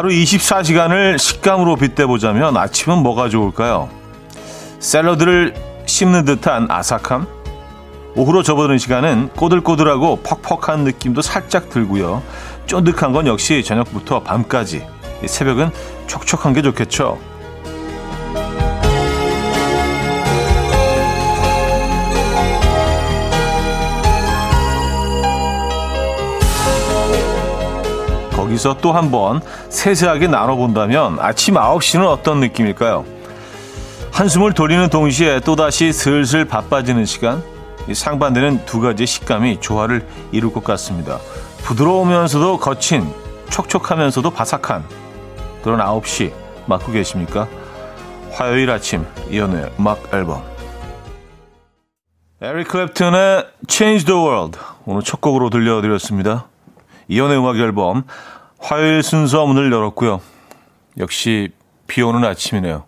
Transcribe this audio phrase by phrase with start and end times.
[0.00, 3.90] 하루 24시간을 식감으로 빗대보자면 아침은 뭐가 좋을까요?
[4.78, 5.52] 샐러드를
[5.84, 7.26] 씹는 듯한 아삭함?
[8.16, 12.22] 오후로 접어드는 시간은 꼬들꼬들하고 퍽퍽한 느낌도 살짝 들고요.
[12.64, 14.86] 쫀득한 건 역시 저녁부터 밤까지.
[15.26, 15.70] 새벽은
[16.06, 17.18] 촉촉한 게 좋겠죠.
[28.50, 33.04] 거기서 또 한번 세세하게 나눠본다면 아침 9시는 어떤 느낌일까요?
[34.12, 37.42] 한숨을 돌리는 동시에 또다시 슬슬 바빠지는 시간?
[37.92, 41.18] 상반되는 두 가지의 식감이 조화를 이룰 것 같습니다.
[41.62, 43.08] 부드러우면서도 거친,
[43.50, 44.84] 촉촉하면서도 바삭한
[45.62, 46.32] 그런 9시
[46.66, 47.48] 맞고 계십니까?
[48.32, 50.42] 화요일 아침 이연의 음악 앨범
[52.42, 56.46] 에릭 클랩튼의 Change the World 오늘 첫 곡으로 들려드렸습니다.
[57.10, 58.04] 이연의 음악 앨범
[58.60, 60.20] 화요일 순서 문을 열었고요.
[60.98, 61.50] 역시
[61.86, 62.84] 비 오는 아침이네요.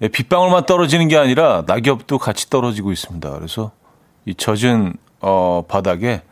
[0.00, 3.30] 예, 빗방울만 떨어지는 게 아니라 낙엽도 같이 떨어지고 있습니다.
[3.30, 3.70] 그래서
[4.24, 6.22] 이 젖은 어, 바닥에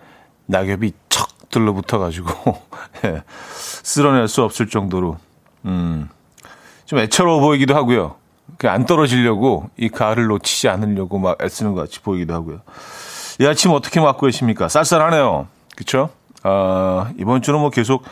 [0.46, 2.60] 낙엽이 척 들러붙어가지고
[3.04, 5.18] 예, 쓸어낼 수 없을 정도로
[5.66, 6.08] 음,
[6.86, 8.16] 좀 애처로워 보이기도 하고요.
[8.64, 12.60] 안 떨어지려고 이 가을을 놓치지 않으려고 막 애쓰는 것 같이 보이기도 하고요.
[13.40, 14.68] 이 아침 어떻게 맞고 계십니까?
[14.68, 15.46] 쌀쌀하네요.
[15.76, 16.10] 그렇죠?
[16.42, 18.04] 아, 이번 주는 뭐 계속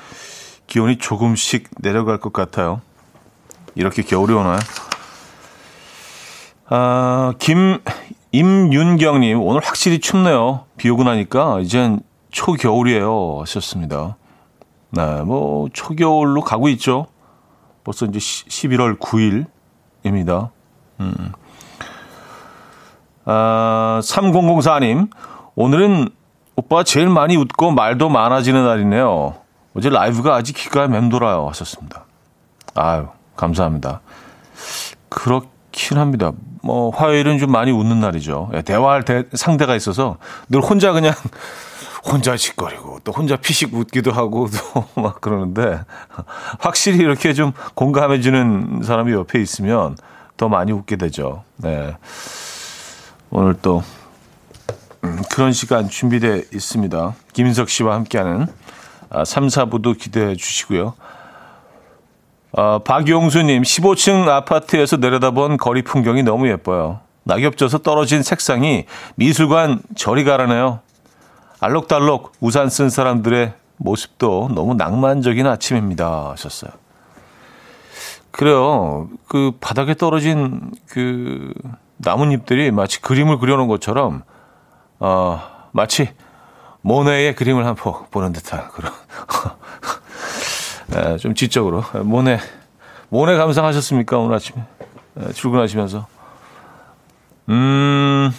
[0.69, 2.81] 기온이 조금씩 내려갈 것 같아요.
[3.75, 4.59] 이렇게 겨울이 오나요?
[6.67, 7.79] 아, 김,
[8.33, 10.67] 임윤경님, 오늘 확실히 춥네요.
[10.77, 13.39] 비 오고 나니까 이젠 초겨울이에요.
[13.41, 14.17] 하셨습니다.
[14.91, 17.07] 네, 뭐, 초겨울로 가고 있죠.
[17.85, 20.51] 벌써 이제 11월 9일입니다.
[21.01, 21.33] 음.
[23.25, 25.11] 아, 3004님,
[25.55, 26.11] 오늘은
[26.57, 29.48] 오빠 제일 많이 웃고 말도 많아지는 날이네요.
[29.79, 31.47] 어제 라이브가 아직 귀가에 맴돌아요.
[31.51, 32.05] 하셨습니다.
[32.75, 33.07] 아유,
[33.37, 34.01] 감사합니다.
[35.09, 36.33] 그렇긴 합니다.
[36.65, 38.51] 뭐, 화요일은 좀 많이 웃는 날이죠.
[38.55, 40.17] 예, 대화할 대, 상대가 있어서
[40.49, 41.15] 늘 혼자 그냥
[42.05, 45.81] 혼자 짓거리고 또 혼자 피식 웃기도 하고 또 막 그러는데
[46.59, 49.97] 확실히 이렇게 좀 공감해 주는 사람이 옆에 있으면
[50.37, 51.45] 더 많이 웃게 되죠.
[51.57, 51.97] 네.
[53.31, 53.85] 오늘 또
[55.05, 57.15] 음, 그런 시간 준비되어 있습니다.
[57.33, 58.47] 김인석 씨와 함께하는 아,
[59.25, 60.95] 3, 4부도 기대해 주시고요.
[62.53, 67.01] 아, 박용수님, 15층 아파트에서 내려다본 거리 풍경이 너무 예뻐요.
[67.25, 68.87] 낙엽 져서 떨어진 색상이
[69.17, 70.81] 미술관 저리 가라네요.
[71.61, 76.31] 알록달록 우산 쓴 사람들의 모습도 너무 낭만적인 아침입니다.
[76.31, 76.71] 하셨어요.
[78.31, 79.09] 그래요.
[79.27, 81.53] 그 바닥에 떨어진 그
[81.97, 84.23] 나뭇잎들이 마치 그림을 그려놓은 것처럼
[85.01, 85.41] 어,
[85.73, 86.11] 마치
[86.89, 88.93] 모네의 그림을 한번 보는 듯한 그런.
[91.13, 91.85] 에, 좀 지적으로.
[92.03, 92.39] 모네.
[93.11, 94.17] 모네 감상하셨습니까?
[94.17, 94.65] 오늘 아침에?
[95.21, 96.07] 에, 출근하시면서?
[97.51, 98.31] 음.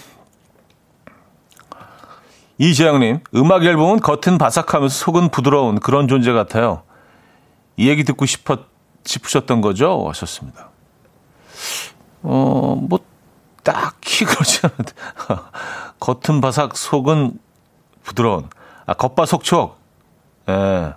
[2.58, 6.81] 이재영님 음악 앨범은 겉은 바삭하면서 속은 부드러운 그런 존재 같아요.
[7.78, 8.62] 이 얘기 듣고 싶었
[9.06, 10.06] 싶으셨던 거죠?
[10.10, 10.70] 하셨습니다.
[12.24, 13.00] 어뭐
[13.64, 14.92] 딱히 그렇지 않은데.
[16.02, 17.40] 겉은 바삭, 속은
[18.09, 18.50] 부드러운.
[18.86, 19.78] 아, 겉바 속촉.
[20.50, 20.94] 예.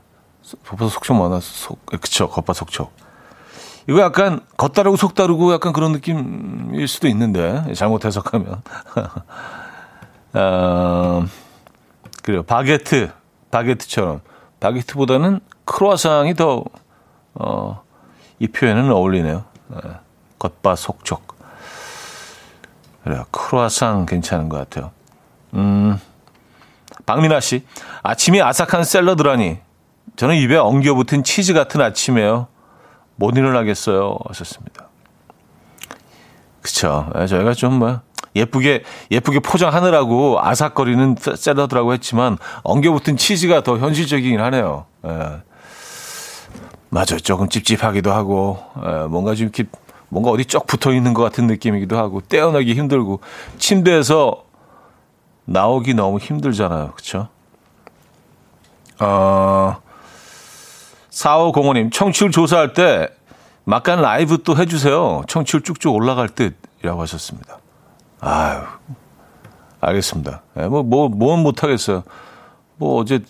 [0.67, 2.93] 겉바 속촉 뭐나, 속, 그쵸, 겉바 속촉.
[3.89, 8.63] 이거 약간 겉다르고 속다르고 약간 그런 느낌일 수도 있는데, 잘못 해석하면.
[10.35, 11.25] 어,
[12.23, 12.43] 그래요.
[12.45, 13.13] 바게트,
[13.51, 14.21] 바게트처럼.
[14.61, 16.65] 바게트보다는 크로아상이 더,
[17.35, 17.83] 어,
[18.39, 19.45] 이 표현은 어울리네요.
[19.75, 19.91] 예.
[20.39, 21.37] 겉바 속촉.
[23.05, 23.25] 그래요.
[23.33, 24.93] 크로아상 괜찮은 것 같아요.
[25.55, 25.99] 음,
[27.07, 27.65] 박민아 씨.
[28.03, 29.59] 아침이 아삭한 샐러드라니.
[30.17, 32.49] 저는 입에 엉겨 붙은 치즈 같은 아침이에요.
[33.17, 34.19] 못 일어나겠어요.
[34.29, 34.89] 하셨습니다.
[36.61, 37.11] 그쵸.
[37.19, 38.01] 예, 저희가 좀 뭐,
[38.37, 44.87] 예쁘게, 예쁘게 포장하느라고 아삭거리는 샐러드라고 했지만, 엉겨 붙은 치즈가 더 현실적이긴 하네요.
[45.07, 45.43] 예.
[46.91, 47.19] 맞아요.
[47.23, 49.65] 조금 찝찝하기도 하고, 예, 뭔가 좀 이렇게
[50.09, 53.21] 뭔가 어디 쩍 붙어 있는 것 같은 느낌이기도 하고 떼어내기 힘들고
[53.57, 54.45] 침대에서
[55.53, 56.93] 나오기 너무 힘들잖아요.
[56.93, 57.29] 그렇죠?
[58.99, 59.77] 어,
[61.11, 63.09] 4505님, 청취율 조사할 때
[63.65, 65.23] 막간 라이브 또 해주세요.
[65.29, 67.59] 청취율 쭉쭉 올라갈 듯이라고 하셨습니다.
[68.21, 68.63] 아유,
[69.81, 70.43] 알겠습니다.
[70.55, 72.03] 네, 뭐, 뭐, 뭔 못하겠어요.
[72.77, 73.21] 뭐, 어제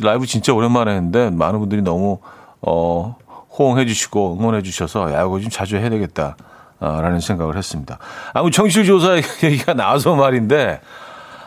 [0.00, 2.18] 라이브 진짜 오랜만에 했는데 많은 분들이 너무,
[2.60, 3.16] 어,
[3.56, 6.36] 호응해 주시고 응원해 주셔서 야 이거 좀 자주 해야 되겠다.
[6.80, 7.98] 라는 생각을 했습니다.
[8.32, 10.80] 아무 청취율 조사 얘기가 나와서 말인데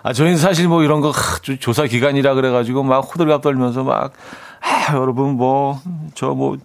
[0.04, 1.12] 아 저희는 사실 뭐 이런 거
[1.60, 4.14] 조사 기간이라 그래가지고 막 호들갑 떨면서 막
[4.62, 5.80] 아, 여러분 뭐
[6.16, 6.58] 저 뭐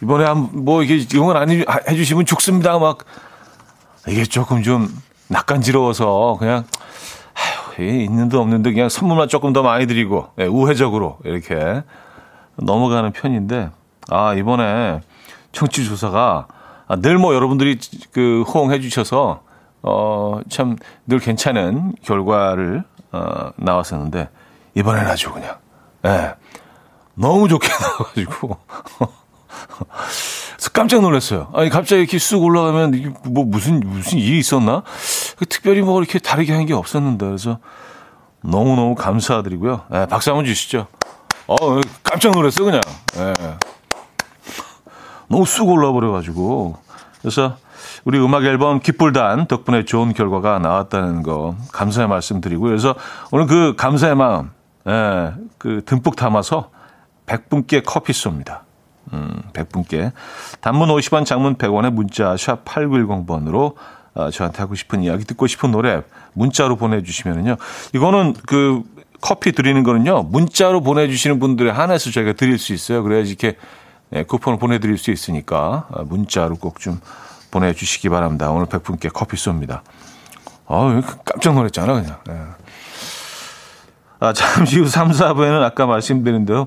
[0.00, 2.78] 이번에 한, 뭐, 이게 응원 안 해주시면 죽습니다.
[2.78, 2.98] 막,
[4.06, 4.86] 이게 조금 좀
[5.26, 6.62] 낯간지러워서 그냥,
[7.76, 11.82] 아휴, 있는 듯 없는 듯 그냥 선물만 조금 더 많이 드리고, 예, 우회적으로 이렇게
[12.54, 13.70] 넘어가는 편인데,
[14.08, 15.00] 아, 이번에
[15.50, 16.46] 청취 조사가
[16.86, 17.76] 아, 늘 뭐 여러분들이
[18.12, 19.40] 그 호응해 주셔서,
[19.82, 20.76] 어, 참
[21.06, 24.28] 늘 괜찮은 결과를, 어, 나왔었는데,
[24.74, 25.56] 이번엔 아주 그냥,
[26.06, 26.34] 예,
[27.14, 28.56] 너무 좋게 나와가지고.
[30.72, 31.48] 깜짝 놀랐어요.
[31.54, 34.82] 아니, 갑자기 이렇게 쑥 올라가면, 이게 뭐 무슨, 무슨 일이 있었나?
[35.48, 37.26] 특별히 뭐 이렇게 다르게 한 게 없었는데.
[37.26, 37.58] 그래서
[38.42, 39.86] 너무 너무 감사드리고요.
[39.94, 40.86] 예, 박수 한번 주시죠.
[41.48, 41.56] 어,
[42.04, 42.80] 깜짝 놀랐어요, 그냥.
[43.16, 43.32] 예.
[45.28, 46.76] 너무 쑥 올라 버려가지고.
[47.20, 47.56] 그래서
[48.04, 52.70] 우리 음악 앨범 기쁠단 덕분에 좋은 결과가 나왔다는 거 감사의 말씀 드리고요.
[52.70, 52.94] 그래서
[53.30, 54.50] 오늘 그 감사의 마음,
[54.88, 56.70] 예, 그 듬뿍 담아서
[57.26, 58.60] 100분께 커피 쏩니다.
[59.12, 60.12] 음, 100분께.
[60.60, 63.74] 단문 50원, 장문 100원에 문자 샵 8910번으로
[64.14, 66.02] 어, 저한테 하고 싶은 이야기, 듣고 싶은 노래
[66.32, 67.56] 문자로 보내주시면은요.
[67.94, 68.82] 이거는 그
[69.20, 70.24] 커피 드리는 거는요.
[70.24, 73.02] 문자로 보내주시는 분들에 한해서 저희가 드릴 수 있어요.
[73.02, 73.56] 그래야지 이렇게
[74.10, 77.00] 네, 쿠폰을 보내드릴 수 있으니까 어, 문자로 꼭 좀
[77.50, 78.50] 보내주시기 바랍니다.
[78.50, 79.80] 오늘 100분께 커피 쏩니다.
[80.66, 82.16] 아 깜짝 놀랐잖아, 그냥.
[82.26, 82.34] 네.
[84.20, 86.66] 아, 잠시 후 3, 4부에는 아까 말씀드린 대로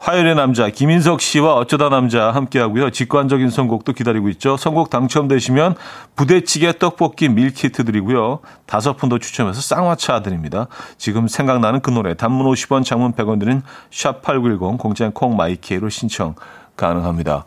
[0.00, 2.90] 화요일의 남자 김인석 씨와 어쩌다 남자 함께하고요.
[2.90, 4.56] 직관적인 선곡도 기다리고 있죠.
[4.56, 5.76] 선곡 당첨되시면
[6.16, 8.40] 부대찌개 떡볶이 밀키트 드리고요.
[8.66, 10.68] 다섯 분 더 추첨해서 쌍화차 드립니다.
[10.96, 16.34] 지금 생각나는 그 노래 단문 50원 장문 100원 드는 샵8910 공장 콩 마이 K로 신청
[16.76, 17.44] 가능합니다.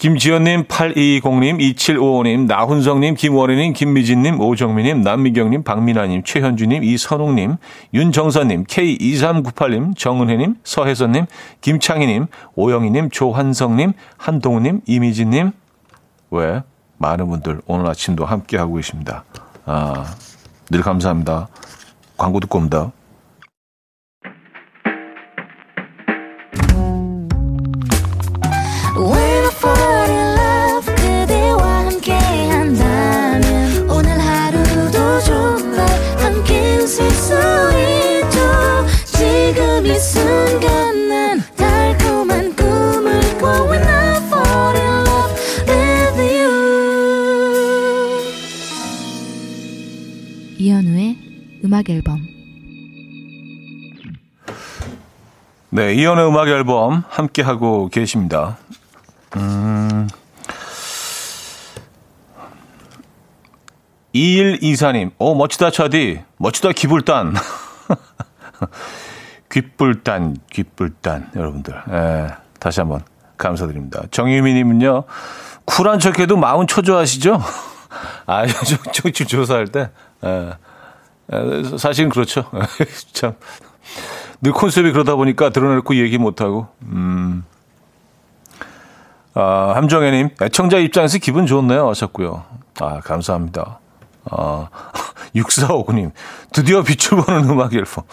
[0.00, 7.56] 김지연님, 8220님, 2755님, 나훈성님, 김원희님, 김미진님, 오정민님, 남미경님, 박민아님, 최현주님, 이선웅님,
[7.92, 11.26] 윤정선님, K2398님, 정은혜님, 서혜선님,
[11.60, 15.52] 김창희님, 오영희님, 조한성님, 한동우님, 이미진님,
[16.30, 16.62] 왜?
[16.96, 19.24] 많은 분들 오늘 아침도 함께하고 계십니다.
[19.66, 20.06] 아,
[20.70, 21.48] 늘 감사합니다.
[22.16, 22.90] 광고 듣고 옵니다.
[51.70, 52.18] 음악 앨범
[55.68, 58.58] 네, 이연의 음악 앨범 함께 하고 계십니다.
[59.36, 60.08] 음.
[64.12, 66.24] 2124님, 오, 멋지다, 차디.
[66.38, 67.34] 멋지다, 기불단.
[69.48, 71.80] 귓불단, 귓불단, 여러분들.
[71.88, 73.02] 예, 다시 한번
[73.36, 74.02] 감사드립니다.
[74.10, 75.04] 정유미님은요,
[75.66, 77.40] 쿨한 척 해도 마음 초조하시죠?
[78.26, 78.44] 아,
[78.92, 79.90] 청취 조사할 때,
[80.24, 80.54] 예.
[81.78, 82.44] 사실은 그렇죠.
[83.12, 83.34] 참.
[84.42, 87.44] 늘 콘셉트이 그러다 보니까 드러내고 얘기 못하고, 음.
[89.34, 91.88] 아, 함정혜님, 애청자 입장에서 기분 좋네요.
[91.88, 92.44] 하셨고요.
[92.80, 93.78] 아, 감사합니다.
[94.30, 94.68] 아,
[95.34, 96.12] 6459님,
[96.52, 98.04] 드디어 빛을 보는 음악 앨범.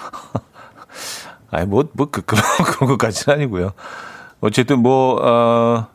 [1.50, 3.72] 아니, 뭐, 뭐, 그, 그런, 그런 것까지는 아니고요.
[4.42, 5.88] 어쨌든 뭐, 어,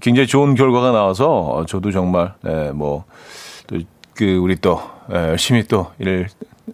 [0.00, 3.04] 굉장히 좋은 결과가 나와서 저도 정말, 예, 뭐,
[3.66, 3.78] 또,
[4.14, 6.28] 그, 우리 또, 예, 열심히 또 일을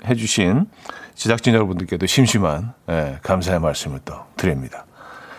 [0.05, 0.67] 해주신
[1.15, 4.87] 제작진 여러분들께도 심심한 예, 감사의 말씀을 또 드립니다.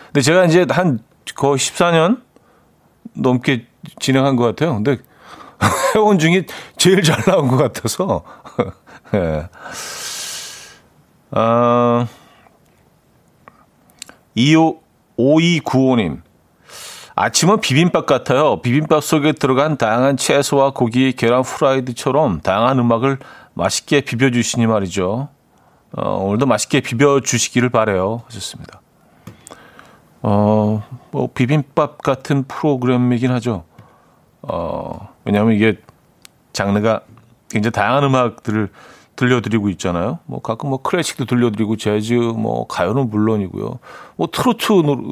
[0.07, 0.99] 근데 제가 이제 한
[1.35, 2.21] 거의 14년
[3.13, 3.67] 넘게
[3.99, 4.75] 진행한 것 같아요.
[4.75, 4.97] 근데
[5.95, 6.45] 회원 중에
[6.77, 8.23] 제일 잘 나온 것 같아서.
[9.13, 9.47] 예.
[11.31, 12.07] 아,
[14.35, 14.81] 25,
[15.17, 16.21] 5295님.
[17.17, 18.59] 아침은 비빔밥 같아요.
[18.61, 23.19] 비빔밥 속에 들어간 다양한 채소와 고기, 계란 후라이드처럼 다양한 음악을
[23.53, 25.29] 맛있게 비벼주시니 말이죠.
[25.95, 28.23] 어, 오늘도 맛있게 비벼주시기를 바래요.
[28.25, 28.81] 하셨습니다.
[30.23, 33.63] 어, 뭐, 비빔밥 같은 프로그램이긴 하죠.
[34.41, 35.77] 어, 왜냐하면 이게
[36.51, 37.01] 장르가
[37.49, 38.69] 굉장히 다양한 음악들을
[39.15, 40.19] 들려드리고 있잖아요.
[40.25, 43.79] 뭐 가끔 뭐 클래식도 들려드리고 재즈, 뭐 가요는 물론이고요.
[44.17, 44.67] 뭐 트로트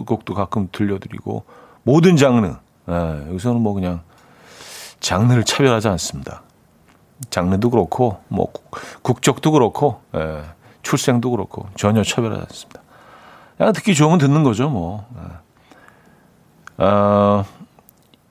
[0.06, 1.46] 곡도 가끔 들려드리고
[1.84, 2.56] 모든 장르.
[2.90, 2.94] 예,
[3.30, 4.02] 여기서는 뭐 그냥
[5.00, 6.42] 장르를 차별하지 않습니다.
[7.30, 8.52] 장르도 그렇고 뭐
[9.02, 10.44] 국적도 그렇고 예,
[10.82, 12.82] 출생도 그렇고 전혀 차별하지 않습니다.
[13.58, 15.06] 그냥 듣기 좋으면 듣는 거죠, 뭐.
[15.18, 16.84] 예.
[16.84, 17.46] 어,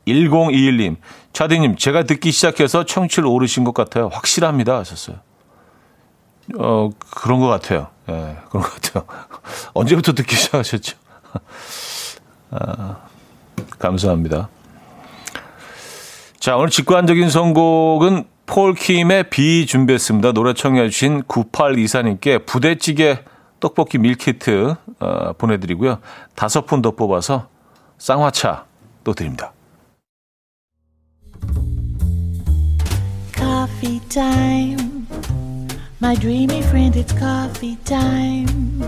[0.06, 0.96] 1021님,
[1.32, 4.08] 차디님, 제가 듣기 시작해서 청취를 오르신 것 같아요.
[4.08, 4.78] 확실합니다.
[4.78, 5.16] 하셨어요.
[6.58, 7.88] 어, 그런 것 같아요.
[8.08, 9.04] 예, 그런 것 같아요.
[9.74, 10.96] 언제부터 듣기 시작하셨죠?
[12.50, 12.96] 아,
[13.78, 14.48] 감사합니다.
[16.38, 20.32] 자, 오늘 직관적인 선곡은 폴킴의 비 준비했습니다.
[20.32, 23.20] 노래 청해주신 9824님께 부대찌개
[23.60, 25.98] 떡볶이 밀키트 어, 보내드리고요.
[26.34, 27.48] 다섯 분 더 뽑아서
[27.98, 28.64] 쌍화차
[29.04, 29.52] 또 드립니다.
[33.34, 34.00] Coffee.
[36.02, 38.82] My dreamy friend, it's coffee time.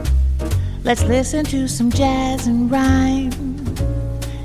[0.85, 3.53] Let's listen to some jazz and rhyme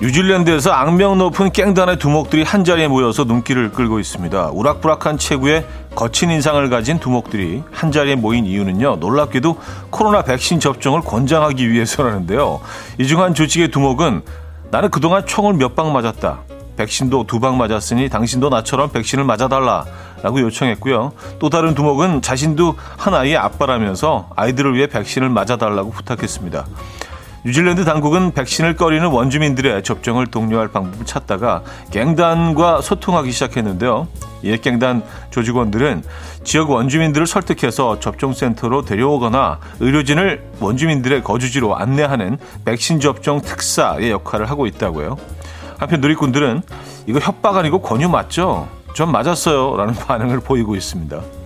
[0.00, 4.50] 뉴질랜드에서 악명 높은 깽단의 두목들이 한자리에 모여서 눈길을 끌고 있습니다.
[4.52, 8.96] 우락부락한 체구에 거친 인상을 가진 두목들이 한자리에 모인 이유는요.
[8.96, 9.58] 놀랍게도
[9.90, 12.60] 코로나 백신 접종을 권장하기 위해서라는데요.
[12.98, 14.22] 이 중 한 조직의 두목은
[14.70, 16.38] 나는 그동안 총을 몇 방 맞았다.
[16.78, 19.84] 백신도 두 방 맞았으니 당신도 나처럼 백신을 맞아달라
[20.22, 21.12] 라고 요청했고요.
[21.38, 26.64] 또 다른 두목은 자신도 한 아이의 아빠라면서 아이들을 위해 백신을 맞아달라고 부탁했습니다.
[27.44, 34.08] 뉴질랜드 당국은 백신을 꺼리는 원주민들의 접종을 독려할 방법을 찾다가 갱단과 소통하기 시작했는데요.
[34.42, 36.02] 이에 갱단 조직원들은
[36.44, 45.16] 지역 원주민들을 설득해서 접종센터로 데려오거나 의료진을 원주민들의 거주지로 안내하는 백신 접종 특사의 역할을 하고 있다고요.
[45.78, 46.62] 한편 누리꾼들은
[47.06, 48.68] 이거 협박 아니고 권유 맞죠?
[48.94, 49.76] 전 맞았어요.
[49.76, 51.39] 라는 반응을 보이고 있습니다.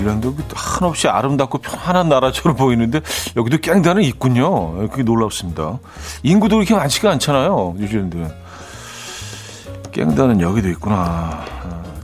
[0.00, 3.00] 뉴질랜드 한없이 아름답고 편안한 나라처럼 보이는데
[3.36, 4.88] 여기도 깽단은 있군요.
[4.88, 5.78] 그게 놀랍습니다.
[6.22, 7.74] 인구도 그렇게 많지가 않잖아요.
[7.78, 8.30] 뉴질랜드는.
[9.92, 11.44] 깽단은 여기도 있구나.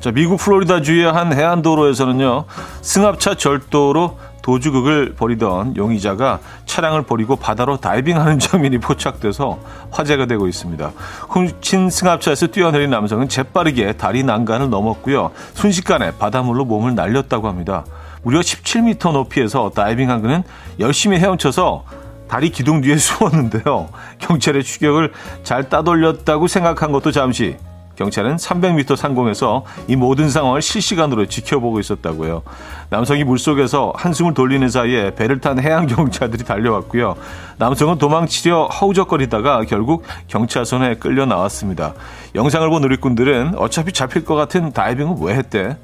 [0.01, 2.45] 자, 미국 플로리다주의 한 해안도로에서는요,
[2.83, 9.59] 승합차 절도로 도주극을 벌이던 용의자가 차량을 버리고 바다로 다이빙하는 장면이 포착돼서
[9.91, 10.93] 화제가 되고 있습니다.
[11.29, 15.33] 훔친 승합차에서 뛰어내린 남성은 재빠르게 다리 난간을 넘었고요.
[15.55, 17.85] 순식간에 바닷물로 몸을 날렸다고 합니다.
[18.23, 20.45] 무려 17m 높이에서 다이빙한 그는
[20.79, 21.85] 열심히 헤엄쳐서
[22.29, 23.89] 다리 기둥 뒤에 숨었는데요.
[24.19, 25.13] 경찰의 추격을
[25.43, 27.57] 잘 따돌렸다고 생각한 것도 잠시
[27.97, 32.43] 경찰은 300m 상공에서 이 모든 상황을 실시간으로 지켜보고 있었다고요.
[32.91, 37.17] 남성이 물속에서 한숨을 돌리는 사이에 배를 탄 해양 경찰들이 달려왔고요.
[37.59, 41.95] 남성은 도망치려 허우적거리다가 결국 경찰선에 끌려 나왔습니다.
[42.35, 45.77] 영상을 본 누리꾼들은 어차피 잡힐 것 같은 다이빙은 왜 했대?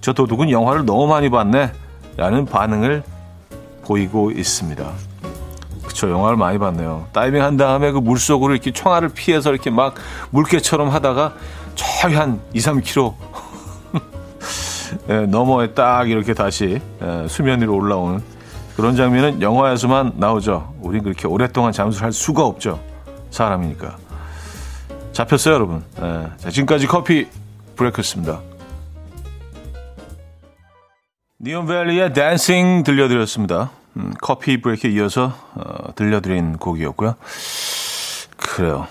[0.00, 1.72] 저 도둑은 영화를 너무 많이 봤네.
[2.16, 3.02] 라는 반응을
[3.84, 5.05] 보이고 있습니다.
[5.96, 7.06] 그쵸, 영화를 많이 봤네요.
[7.14, 9.94] 다이빙 한 다음에 그 물속으로 이렇게 총알을 피해서 이렇게 막
[10.28, 11.32] 물개처럼 하다가
[11.74, 13.14] 저희 한 2, 3km
[15.08, 18.22] 예, 너머에 딱 이렇게 다시 예, 수면 위로 올라오는
[18.76, 20.74] 그런 장면은 영화에서만 나오죠.
[20.82, 22.78] 우린 그렇게 오랫동안 잠수할 수가 없죠.
[23.30, 23.96] 사람이니까.
[25.12, 25.82] 잡혔어요, 여러분.
[26.02, 27.26] 예, 자, 지금까지 커피
[27.74, 28.40] 브레이크였습니다.
[31.40, 33.70] 니온벨리의 댄싱 들려드렸습니다.
[33.96, 37.14] 음, 커피 브레이크에 이어서 어, 들려드린 곡이었고요.
[38.36, 38.86] 그래요.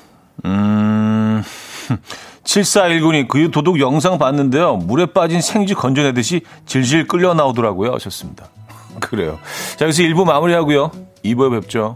[0.45, 1.43] 음,
[2.43, 4.77] 7419님, 그 도둑 영상 봤는데요.
[4.77, 7.93] 물에 빠진 생쥐 건져내듯이 질질 끌려 나오더라고요.
[7.93, 8.47] 하셨습니다.
[9.01, 9.39] 그래요.
[9.77, 10.91] 자, 여기서 1부 마무리하고요.
[11.23, 11.95] 2부에 뵙죠.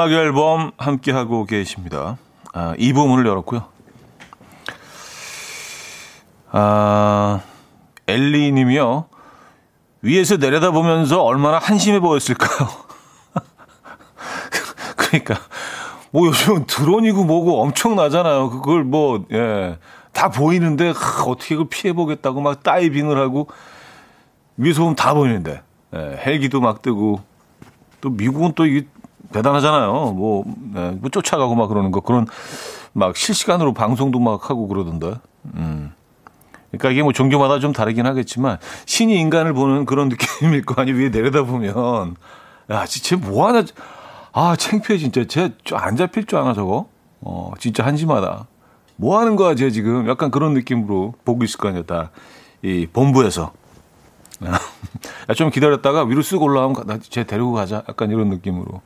[0.00, 2.16] 음악 앨범 함께 하고 계십니다.
[2.54, 3.64] 아, 이 부분을 열었고요.
[6.52, 7.40] 아,
[8.06, 9.04] 엘리 님이요.
[10.00, 12.70] 위에서 내려다보면서 얼마나 한심해 보였을까요?
[14.96, 15.34] 그러니까
[16.12, 18.48] 뭐 요즘 드론이고 뭐고 엄청나잖아요.
[18.48, 19.76] 그걸 뭐 예.
[20.12, 23.48] 다 보이는데 하, 어떻게 그걸 피해 보겠다고 막 다이빙을 하고
[24.56, 25.60] 위에서 보면 다 보이는데
[25.94, 27.20] 예, 헬기도 막 뜨고
[28.00, 28.86] 또 미국은 또 이게
[29.32, 30.12] 대단하잖아요.
[30.12, 30.44] 뭐,
[30.76, 32.26] 예, 뭐 쫓아가고 막 그러는 거 그런
[32.92, 35.14] 막 실시간으로 방송도 막 하고 그러던데.
[35.54, 35.92] 음.
[36.70, 40.98] 그러니까 이게 뭐 종교마다 좀 다르긴 하겠지만 신이 인간을 보는 그런 느낌일 거 아니에요.
[40.98, 42.14] 위에 내려다보면
[42.70, 43.64] 야, 진짜 뭐 하나
[44.32, 45.24] 아, 창피해 진짜.
[45.26, 46.88] 쟤안 잡힐 줄 아나 저거.
[47.20, 48.46] 어, 진짜 한심하다.
[48.96, 50.08] 뭐 하는 거야, 쟤 지금.
[50.08, 52.10] 약간 그런 느낌으로 보고 있을 거 아니야, 다.
[52.62, 53.52] 이 본부에서.
[54.46, 57.82] 야, 좀 기다렸다가 위로 쓱 올라가면 나, 쟤 데리고 가자.
[57.88, 58.80] 약간 이런 느낌으로.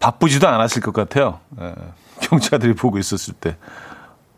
[0.00, 1.40] 바쁘지도 않았을 것 같아요.
[1.60, 1.74] 예,
[2.20, 3.56] 경찰들이 보고 있었을 때.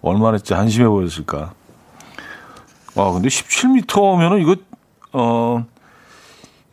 [0.03, 1.53] 얼마나 진짜 한심해 보였을까.
[2.95, 4.57] 와, 근데 17m면은 이거,
[5.13, 5.67] 어,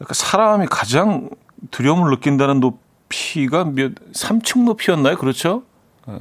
[0.02, 1.30] 약간 사람이 가장
[1.72, 5.18] 두려움을 느낀다는 높이가 몇, 3층 높이였나요?
[5.18, 5.64] 그렇죠?
[6.10, 6.18] 예.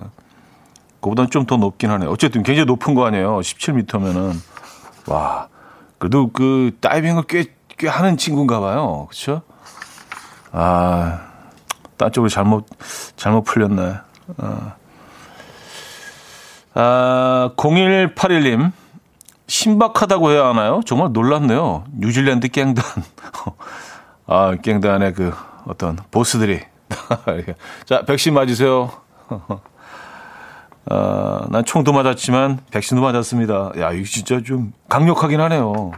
[1.00, 2.10] 그보다는 좀 더 높긴 하네요.
[2.10, 3.38] 어쨌든 굉장히 높은 거 아니에요.
[3.40, 4.34] 17m면은.
[5.08, 5.48] 와.
[6.02, 7.44] 그래도 그 다이빙을 꽤,
[7.78, 9.06] 꽤 하는 친구인가 봐요.
[9.08, 9.42] 그쵸?
[10.50, 11.28] 아,
[11.96, 12.66] 딴 쪽으로 잘못,
[13.14, 13.94] 잘못 풀렸네.
[14.38, 14.74] 아,
[16.74, 18.72] 아 0181님.
[19.46, 20.80] 신박하다고 해야 하나요?
[20.84, 21.84] 정말 놀랍네요.
[21.96, 22.84] 뉴질랜드 깽단.
[24.26, 25.32] 아, 깽단의 그
[25.68, 26.62] 어떤 보스들이.
[27.86, 28.90] 자, 백신 맞으세요.
[30.86, 33.72] 아, 난 총도 맞았지만 백신도 맞았습니다.
[33.78, 35.92] 야, 이거 진짜 좀 강력하긴 하네요.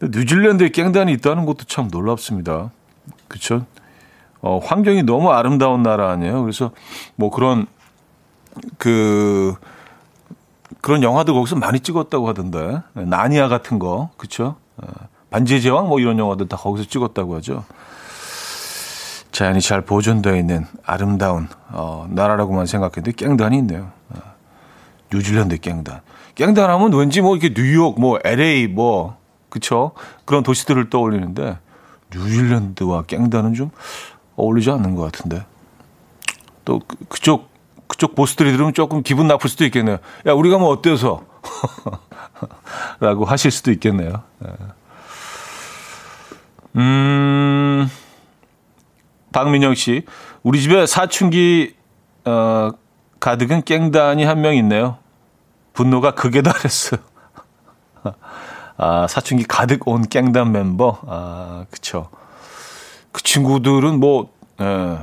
[0.00, 2.70] 뉴질랜드에 깽단이 있다는 것도 참 놀랍습니다.
[3.28, 3.66] 그쵸?
[4.40, 6.42] 어, 환경이 너무 아름다운 나라 아니에요?
[6.42, 6.70] 그래서
[7.16, 7.66] 뭐 그런,
[8.78, 9.54] 그,
[10.80, 12.82] 그런 영화도 거기서 많이 찍었다고 하던데.
[12.94, 14.10] 나니아 같은 거.
[14.16, 14.56] 그쵸?
[14.76, 14.86] 어,
[15.30, 17.64] 반지의 제왕 뭐 이런 영화들 다 거기서 찍었다고 하죠.
[19.34, 23.90] 자연이 잘 보존되어 있는 아름다운 어, 나라라고만 생각했는데 깽단이 있네요.
[24.10, 24.20] 어,
[25.12, 26.02] 뉴질랜드 깽단.
[26.36, 29.90] 깽단 하면 왠지 뭐 이렇게 뉴욕, 뭐 LA 뭐 그쵸?
[30.24, 31.58] 그런 도시들을 떠올리는데
[32.14, 33.72] 뉴질랜드와 깽단은 좀
[34.36, 35.44] 어울리지 않는 것 같은데.
[36.64, 37.50] 또 그, 그쪽
[37.88, 39.98] 그쪽 보스들이 들으면 조금 기분 나쁠 수도 있겠네요.
[40.26, 41.24] 야 우리가 뭐 어때서?
[43.00, 44.22] 라고 하실 수도 있겠네요.
[44.46, 44.50] 예.
[46.76, 47.90] 음.
[49.34, 50.04] 박민영 씨,
[50.44, 51.74] 우리 집에 사춘기
[52.24, 52.70] 어,
[53.18, 54.98] 가득은 깽단이 한 명 있네요.
[55.72, 57.00] 분노가 극에 달했어요.
[58.78, 61.00] 아, 사춘기 가득 온 깽단 멤버.
[61.08, 62.10] 아, 그쵸.
[63.10, 64.98] 그 친구들은 뭐, 예,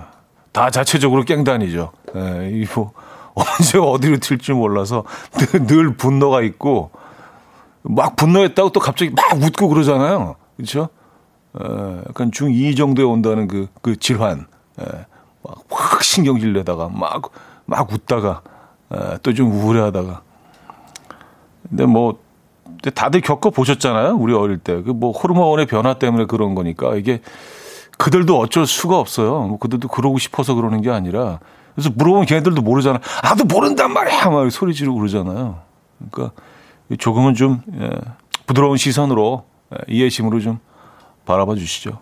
[0.54, 1.92] 다 자체적으로 깽단이죠.
[2.16, 2.94] 예, 이거
[3.36, 6.92] 언제 어디로 튈지 몰라서 늘, 늘 분노가 있고,
[7.82, 10.36] 막 분노했다고 또 갑자기 막 웃고 그러잖아요.
[10.56, 10.88] 그렇죠?
[11.54, 14.48] 어, 약간 중2 정도에 온다는 그, 그 질환.
[14.80, 14.86] 에,
[15.70, 17.32] 막확 신경질 내다가 막,
[17.66, 18.42] 막 웃다가,
[19.24, 20.22] 또좀 우울해하다가.
[21.70, 22.20] 근데 뭐,
[22.94, 24.16] 다들 겪어보셨잖아요.
[24.16, 24.82] 우리 어릴 때.
[24.82, 27.22] 그 뭐 호르몬의 변화 때문에 그런 거니까 이게
[27.98, 29.42] 그들도 어쩔 수가 없어요.
[29.44, 31.40] 뭐 그들도 그러고 싶어서 그러는 게 아니라.
[31.76, 33.00] 그래서 물어보면 걔네들도 모르잖아.
[33.24, 34.30] 아, 도 모른단 말이야!
[34.30, 35.60] 막 소리 지르고 그러잖아요.
[36.12, 36.36] 그러니까
[36.98, 37.90] 조금은 좀, 예,
[38.48, 40.60] 부드러운 시선으로, 예, 이해심으로 좀
[41.26, 42.00] 바라봐 주시죠.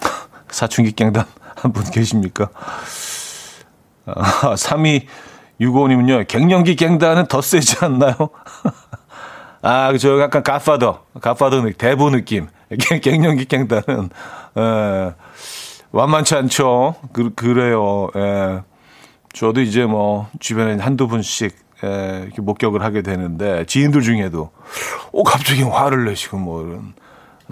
[0.50, 1.24] 사춘기 깽단
[1.56, 2.48] 한분 계십니까?
[4.06, 8.14] 아, 3265님은요, 갱년기 깽단은 더 세지 않나요?
[9.62, 10.20] 아, 그죠.
[10.20, 12.48] 약간 가파더, 가파더 느낌, 대부 느낌.
[13.02, 14.10] 갱년기 깽단은,
[14.56, 15.14] 에,
[15.92, 16.96] 완만치 않죠.
[17.12, 18.08] 그, 그래요.
[18.16, 18.62] 에.
[19.32, 24.50] 저도 이제 뭐, 주변에 한두 분씩, 에, 이렇게 목격을 하게 되는데, 지인들 중에도,
[25.12, 26.94] 오, 갑자기 화를 내시고, 뭐, 이런.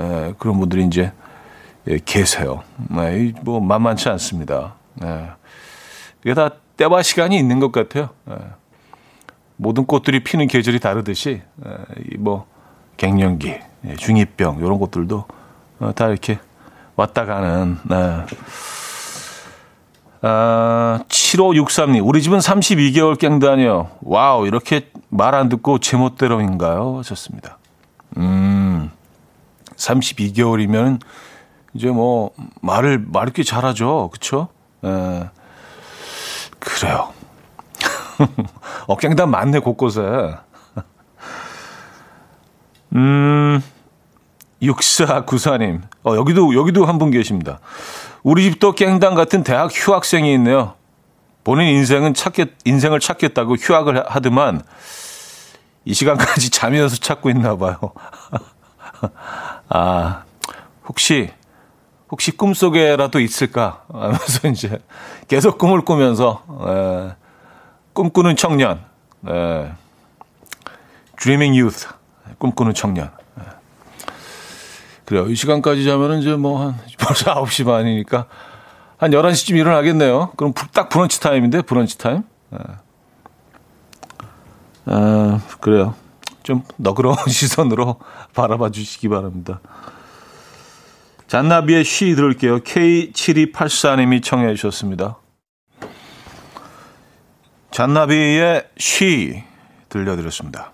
[0.01, 1.13] 예, 그런 분들이 이제
[1.89, 2.63] 예, 계세요.
[2.89, 4.75] 네, 뭐 만만치 않습니다.
[5.05, 5.31] 예.
[6.25, 8.11] 이게 다 때와 시간이 있는 것 같아요.
[8.31, 8.35] 예.
[9.57, 12.47] 모든 꽃들이 피는 계절이 다르듯이 예, 뭐
[12.97, 15.25] 갱년기, 예, 중이병 이런 것들도
[15.81, 16.39] 어, 다 이렇게
[16.97, 17.79] 왔다 가는.
[17.89, 18.25] 네.
[20.23, 23.89] 아, 7563님, 우리 집은 32개월 깽다녀.
[24.03, 26.99] 와우, 이렇게 말 안 듣고 제멋대로인가요?
[26.99, 27.57] 하셨습니다.
[28.19, 28.91] 음,
[29.81, 31.01] 32개월이면
[31.75, 34.11] 이제 뭐 말을 말꽤 잘하죠.
[34.13, 34.49] 그쵸?
[34.85, 35.29] 에,
[36.59, 37.13] 그래요.
[38.87, 40.01] 억갱단 많네, 곳곳에.
[42.95, 43.63] 음,
[44.63, 45.81] 6494님.
[46.05, 47.61] 어, 여기도, 여기도 한 분 계십니다.
[48.23, 50.75] 우리 집도 깽단 같은 대학 휴학생이 있네요.
[51.45, 54.63] 본인 인생은 찾겠, 인생을 찾겠다고 휴학을 하더만,
[55.87, 57.79] 이 시간까지 잠이 어서 찾고 있나 봐요.
[59.69, 60.25] 아,
[60.87, 61.31] 혹시,
[62.11, 63.85] 혹시 꿈속에라도 있을까?
[63.93, 64.79] 하면서 이제
[65.29, 67.15] 계속 꿈을 꾸면서, 에,
[67.93, 68.85] 꿈꾸는 청년,
[69.29, 69.73] 에,
[71.19, 71.89] dreaming youth,
[72.39, 73.07] 꿈꾸는 청년.
[73.07, 73.43] 에.
[75.05, 75.27] 그래요.
[75.29, 78.27] 이 시간까지 자면은 이제 뭐 한, 벌써 9시 반이니까
[78.97, 80.33] 한 11시쯤 일어나겠네요.
[80.37, 82.25] 그럼 딱 브런치 타임인데, 브런치 타임.
[82.53, 82.59] 에.
[84.87, 85.95] 아, 그래요.
[86.43, 87.97] 좀 너그러운 시선으로
[88.35, 89.61] 바라봐 주시기 바랍니다.
[91.27, 92.61] 잔나비의 쉬 들을게요.
[92.61, 95.19] K7284님이 청해 주셨습니다.
[97.71, 99.45] 잔나비의 쉬
[99.89, 100.73] 들려드렸습니다.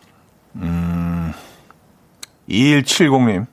[0.57, 1.33] 음,
[2.49, 3.47] 2170님.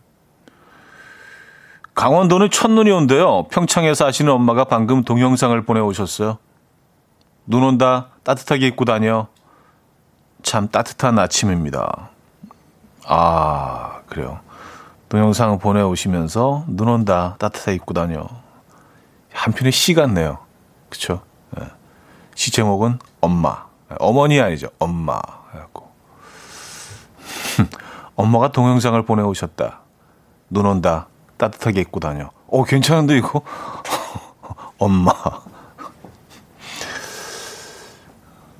[1.93, 3.47] 강원도는 첫눈이 온대요.
[3.49, 6.37] 평창에 사시는 엄마가 방금 동영상을 보내오셨어요.
[7.45, 8.07] 눈 온다.
[8.23, 9.27] 따뜻하게 입고 다녀.
[10.43, 12.09] 참 따뜻한 아침입니다.
[13.05, 14.39] 아, 그래요.
[15.09, 17.35] 동영상 보내오시면서 눈 온다.
[17.39, 18.27] 따뜻하게 입고 다녀.
[19.31, 20.39] 한편의 시 같네요.
[20.89, 21.21] 그쵸?
[21.57, 21.65] 네.
[22.35, 23.65] 시 제목은 엄마.
[23.99, 24.67] 어머니 아니죠.
[24.79, 25.19] 엄마.
[25.53, 25.91] 해갖고.
[28.15, 29.79] 엄마가 동영상을 보내오셨다.
[30.49, 31.07] 눈 온다.
[31.37, 32.29] 따뜻하게 입고 다녀.
[32.47, 33.41] 어, 괜찮은데, 이거?
[34.77, 35.11] 엄마.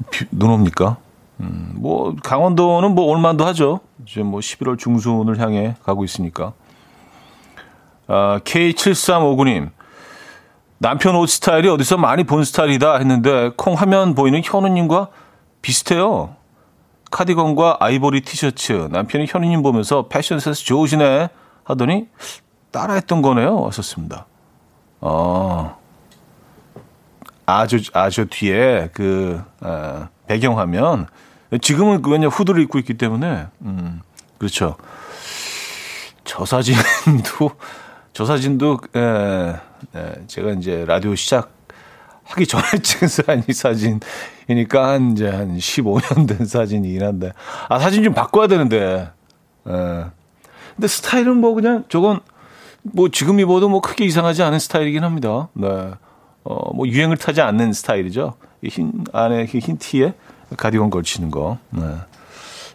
[0.10, 0.98] 비, 눈 옵니까?
[1.40, 3.80] 음, 뭐, 강원도는 뭐, 올만도 하죠.
[4.06, 6.54] 이제 뭐, 11월 중순을 향해 가고 있으니까.
[8.08, 9.72] 아, K7359님.
[10.78, 15.08] 남편 옷 스타일이 어디서 많이 본 스타일이다 했는데, 콩 화면 보이는 현우님과
[15.62, 16.36] 비슷해요.
[17.12, 18.90] 카디건과 아이보리 티셔츠.
[18.92, 21.30] 남편이 현우님 보면서 패션 센스 좋으시네.
[21.64, 22.08] 하더니,
[22.72, 23.60] 따라했던 거네요.
[23.62, 24.26] 왔었습니다.
[25.00, 25.78] 어,
[27.46, 31.08] 아주, 아주 뒤에 그, 어, 배경화면.
[31.62, 34.02] 지금은 그 왜냐 후드를 입고 있기 때문에, 음,
[34.38, 34.76] 그렇죠.
[36.24, 37.52] 저 사진도,
[38.14, 39.00] 저 사진도, 에,
[39.96, 41.52] 에, 제가 이제 라디오 시작
[42.24, 44.00] 하기 전에 찍은 사진,
[44.48, 47.34] 사진이니까 한 이제 한 15년 된 사진이긴 한데,
[47.70, 49.12] 아, 사진 좀 바꿔야 되는데,
[49.68, 50.06] 에.
[50.76, 52.20] 근데 스타일은 뭐 그냥 저건
[52.82, 55.50] 뭐 지금 입어도 뭐 크게 이상하지 않은 스타일이긴 합니다.
[55.54, 55.92] 네.
[56.44, 58.36] 어, 뭐 유행을 타지 않는 스타일이죠.
[58.64, 60.14] 흰 안에 흰 티에
[60.58, 61.58] 가디건 걸치는 거.
[61.70, 61.84] 네.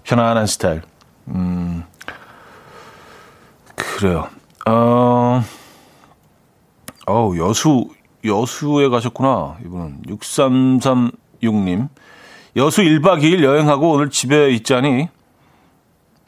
[0.05, 0.83] 편안한 스타일.
[1.29, 1.85] 음.
[3.75, 4.29] 그래요.
[4.67, 5.43] 어.
[7.07, 7.89] 어우, 여수
[8.25, 9.57] 여수에 가셨구나.
[9.65, 11.89] 이분은 6336님.
[12.57, 15.09] 여수 1박 2일 여행하고 오늘 집에 있자니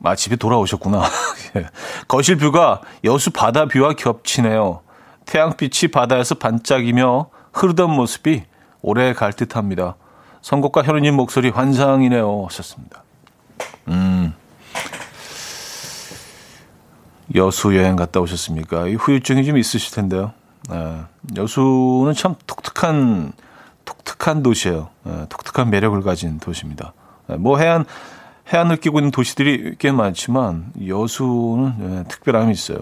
[0.02, 1.02] 아, 집에 돌아오셨구나.
[1.56, 1.66] 예.
[2.08, 4.80] 거실 뷰가 여수 바다 뷰와 겹치네요.
[5.26, 8.44] 태양빛이 바다에서 반짝이며 흐르던 모습이
[8.82, 9.96] 오래 갈 듯합니다.
[10.42, 12.46] 선곡과 현우님 목소리 환상이네요.
[12.46, 13.04] 하셨습니다.
[13.88, 14.34] 음.
[17.34, 18.88] 여수 여행 갔다 오셨습니까?
[18.88, 20.32] 이 후유증이 좀 있으실 텐데요.
[20.68, 21.00] 네.
[21.36, 23.32] 여수는 참 독특한,
[23.84, 24.88] 독특한 도시예요.
[25.04, 25.26] 네.
[25.28, 26.92] 독특한 매력을 가진 도시입니다.
[27.28, 27.36] 네.
[27.36, 27.84] 뭐 해안,
[28.52, 32.78] 해안을 끼고 있는 도시들이 꽤 많지만 여수는 네, 특별함이 있어요.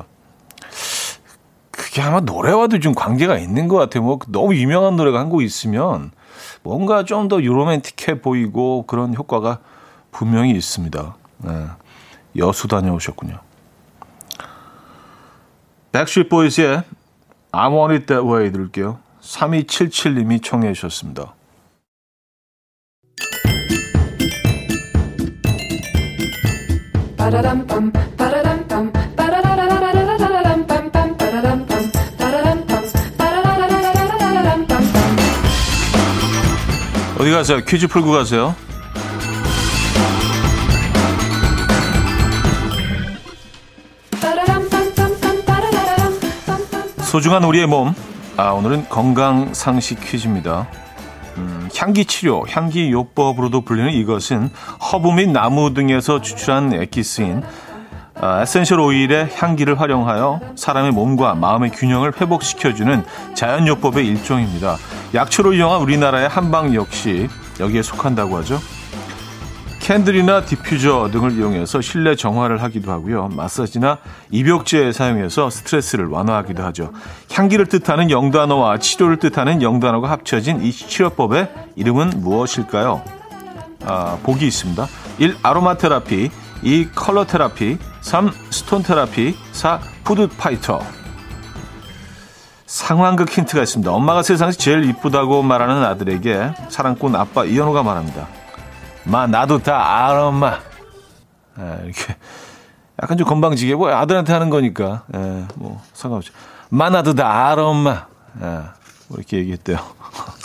[1.98, 4.04] 그게 아마 노래와도 좀 관계가 있는 것 같아요.
[4.04, 6.12] 뭐 너무 유명한 노래가 한 곡 있으면
[6.62, 9.58] 뭔가 좀 더 로맨틱해 보이고 그런 효과가
[10.12, 11.16] 분명히 있습니다.
[11.38, 11.66] 네.
[12.36, 13.40] 여수 다녀오셨군요.
[15.90, 16.82] 백스트리트 보이즈의
[17.50, 19.00] I Want It That Way 들을게요.
[19.20, 21.34] 3277님이 청해 주셨습니다.
[37.18, 37.60] 어디 가세요?
[37.66, 38.54] 퀴즈 풀고 가세요.
[47.02, 47.94] 소중한 우리의 몸.
[48.36, 50.68] 아, 오늘은 건강 상식 퀴즈입니다.
[51.76, 54.50] 향기 치료, 향기 요법으로도 불리는 이것은
[54.92, 57.67] 허브 및 나무 등에서 추출한 에키스인 아,
[58.20, 63.04] 에센셜 오일의 향기를 활용하여 사람의 몸과 마음의 균형을 회복시켜주는
[63.34, 64.76] 자연요법의 일종입니다.
[65.14, 67.28] 약초를 이용한 우리나라의 한방 역시
[67.60, 68.58] 여기에 속한다고 하죠.
[69.78, 73.28] 캔들이나 디퓨저 등을 이용해서 실내 정화를 하기도 하고요.
[73.28, 73.98] 마사지나
[74.30, 76.92] 입욕제 사용해서 스트레스를 완화하기도 하죠.
[77.32, 83.02] 향기를 뜻하는 영단어와 치료를 뜻하는 영단어가 합쳐진 이 치료법의 이름은 무엇일까요?
[83.86, 84.86] 아, 보기 있습니다.
[85.18, 85.36] 1.
[85.42, 86.30] 아로마 테라피
[86.62, 86.90] 2.
[86.94, 88.30] color therapy 3.
[88.50, 89.80] stone therapy 4.
[90.04, 90.80] food fighter
[92.66, 93.90] 상황극 힌트가 있습니다.
[93.90, 98.28] 엄마가 세상에서 제일 이쁘다고 말하는 아들에게 사랑꾼 아빠 이현우가 말합니다.
[99.04, 100.58] 마 나도 다 알아 엄마.
[101.58, 102.14] 예, 이렇게
[103.02, 106.34] 약간 좀 건방지게 뭐 아들한테 하는 거니까 예, 뭐 상관없죠.
[106.68, 108.06] 마 나도 다 알아 엄마.
[108.42, 109.78] 예, 뭐 이렇게 얘기했대요.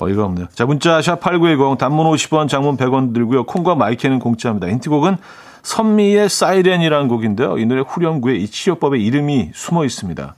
[0.00, 0.46] 어이가 없네요.
[0.54, 3.44] 자, 문자 샵8910 단문 50원, 장문 100원 들고요.
[3.44, 4.68] 콩과 마이크는 공짜입니다.
[4.68, 5.16] 힌트곡은
[5.62, 7.58] 선미의 사이렌이라는 곡인데요.
[7.58, 10.34] 이 노래 후렴구에 이 치료법의 이름이 숨어 있습니다.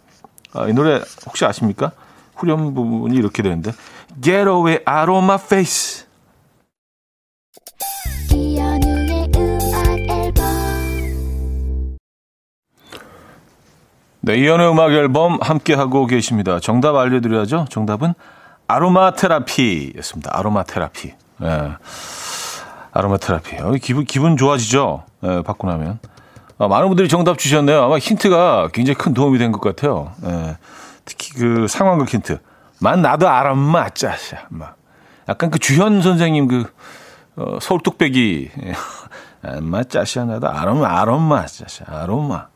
[0.55, 1.93] 아, 이 노래 혹시 아십니까?
[2.35, 3.73] 후렴 부분이 이렇게 되는데
[4.21, 6.07] Get away out of my face
[14.23, 16.61] 네, 이연의 음악 앨범 함께하고 계십니다.
[16.61, 17.67] 정답 알려드려야죠.
[17.71, 18.13] 정답은
[18.75, 20.31] 아로마 테라피였습니다.
[20.33, 21.13] 아로마 테라피.
[21.43, 21.73] 예.
[22.93, 23.57] 아로마 테라피.
[23.59, 25.05] 어, 기분, 기분 좋아지죠?
[25.25, 25.99] 예, 받고 나면.
[26.59, 27.83] 아, 많은 분들이 정답 주셨네요.
[27.83, 30.13] 아마 힌트가 굉장히 큰 도움이 된 것 같아요.
[30.25, 30.57] 예.
[31.05, 32.39] 특히 그 상황극 힌트.
[32.81, 34.47] 만 나도 아로마 짜샤.
[34.51, 34.77] 막.
[35.29, 36.73] 약간 그 주현 선생님 그,
[37.37, 38.51] 어, 서울 뚝배기.
[39.43, 41.85] 아마 짜샤 나도 아로마, 아로마 짜샤.
[41.89, 42.47] 아로마.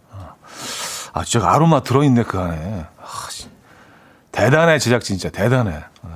[1.12, 2.86] 아, 진짜 아로마 들어있네, 그 안에.
[4.34, 5.70] 아, 대단해, 제작진 진짜 대단해.
[5.70, 6.10] 네,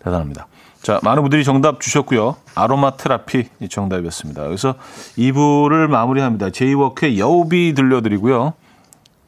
[0.00, 0.46] 대단합니다.
[0.82, 2.36] 자, 많은 분들이 정답 주셨고요.
[2.54, 4.44] 아로마 테라피 정답이었습니다.
[4.44, 4.74] 그래서
[5.18, 6.50] 2부를 마무리합니다.
[6.50, 8.54] 제이워크의 여우비 들려드리고요.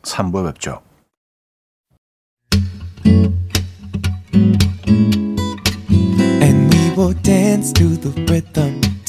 [0.03, 0.81] 3부에 뵙죠.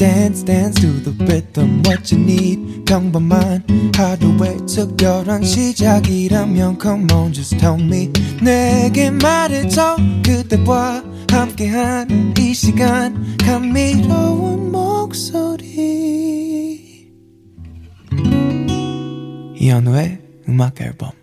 [0.01, 1.83] Dance, dance to the rhythm.
[1.85, 3.63] What you need, 평범한
[3.95, 8.11] 하루의 특별한 시작이라면 Come on, just tell me.
[8.41, 9.97] 내게 말해줘.
[10.25, 13.37] 그대와 함께한 이 시간.
[13.37, 15.69] 감미로운 목소리.
[19.55, 21.20] 이현우의 음악 앨범.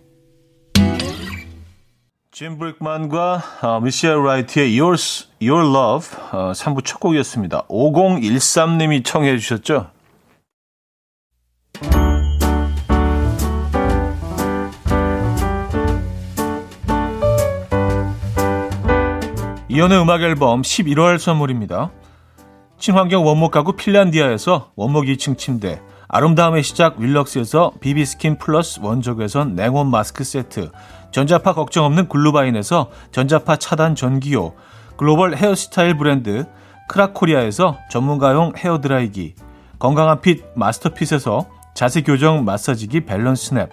[2.38, 7.62] 짐 브릭만과 어, 미셸 라이트의 Yours, Your Love 어, 3부 첫 곡이었습니다.
[7.66, 9.90] 5013님이 청해 주셨죠?
[19.68, 21.90] 이연의 음악 앨범 11월 선물입니다.
[22.78, 30.22] 친환경 원목 가구 핀란디아에서 원목 2층 침대 아름다움의 시작 윌럭스에서 비비스킨 플러스 원적외선 냉온 마스크
[30.22, 30.70] 세트
[31.10, 34.52] 전자파 걱정 없는 글루바인에서 전자파 차단 전기요,
[34.96, 36.46] 글로벌 헤어스타일 브랜드
[36.88, 39.34] 크라코리아에서 전문가용 헤어드라이기,
[39.78, 43.70] 건강한 핏 마스터핏에서 자세 교정 마사지기 밸런스 냅,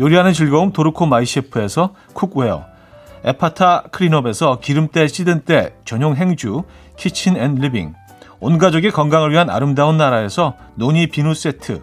[0.00, 2.64] 요리하는 즐거움 도르코 마이셰프에서 cookware,
[3.24, 6.62] 에파타 클린업에서 기름때 찌든 때 전용 행주
[6.96, 7.94] 키친 앤 리빙,
[8.40, 11.82] 온 가족의 건강을 위한 아름다운 나라에서 노니 비누 세트,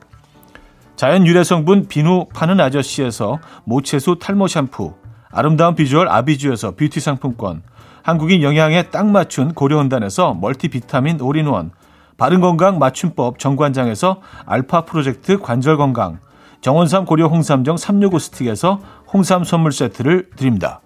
[1.01, 4.93] 자연 유래 성분 비누 파는 아저씨에서 모체수 탈모 샴푸,
[5.31, 7.63] 아름다운 비주얼 아비주에서 뷰티 상품권,
[8.03, 11.71] 한국인 영양에 딱 맞춘 고려원단에서 멀티비타민 올인원,
[12.17, 16.19] 바른건강 맞춤법 정관장에서 알파 프로젝트 관절건강,
[16.61, 18.79] 정원삼 고려 홍삼정 365 스틱에서
[19.11, 20.81] 홍삼 선물 세트를 드립니다.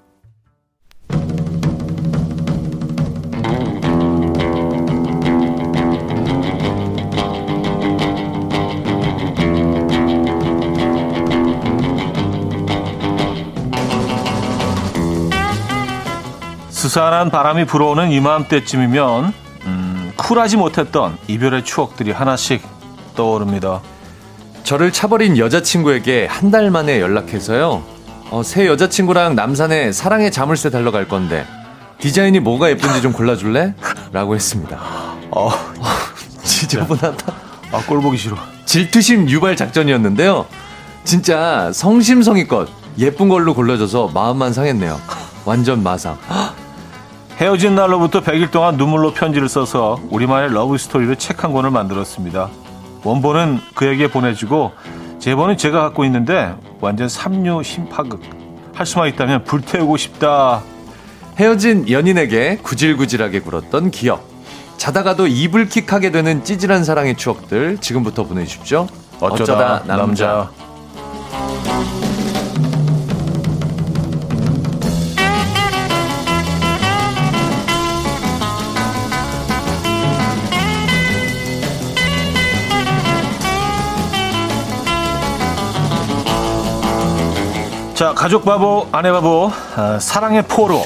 [16.95, 19.33] 스산한 바람이 불어오는 이맘때쯤이면
[19.65, 22.65] 음, 쿨하지 못했던 이별의 추억들이 하나씩
[23.17, 23.81] 떠오릅니다.
[24.63, 27.83] 저를 차버린 여자친구에게 한 달 만에 연락해서요.
[28.31, 31.45] 어, 새 여자친구랑 남산에 사랑의 자물쇠 달러 갈 건데
[31.99, 33.73] 디자인이 뭐가 예쁜지 좀 골라줄래?
[34.13, 34.79] 라고 했습니다.
[35.31, 35.51] 어,
[36.45, 37.33] 지저분하다.
[37.73, 38.37] 아, 꼴 보기 싫어.
[38.63, 40.45] 질투심 유발 작전이었는데요.
[41.03, 44.97] 진짜 성심성의껏 예쁜 걸로 골라줘서 마음만 상했네요.
[45.43, 46.17] 완전 마상.
[47.37, 52.49] 헤어진 날로부터 100일 동안 눈물로 편지를 써서 우리만의 러브 스토리를 책 한 권을 만들었습니다.
[53.03, 54.71] 원본은 그에게 보내주고
[55.19, 58.21] 제본은 제가 갖고 있는데 완전 삼류 심파극.
[58.73, 60.61] 할 수만 있다면 불태우고 싶다.
[61.37, 64.27] 헤어진 연인에게 구질구질하게 굴었던 기억.
[64.77, 68.87] 자다가도 이불킥하게 되는 찌질한 사랑의 추억들 지금부터 보내주십시오.
[69.19, 69.95] 어쩌다, 어쩌다 남자.
[70.27, 70.64] 남자.
[88.25, 90.81] 가족 바보, 아내 바보, 아, 사랑의 포로.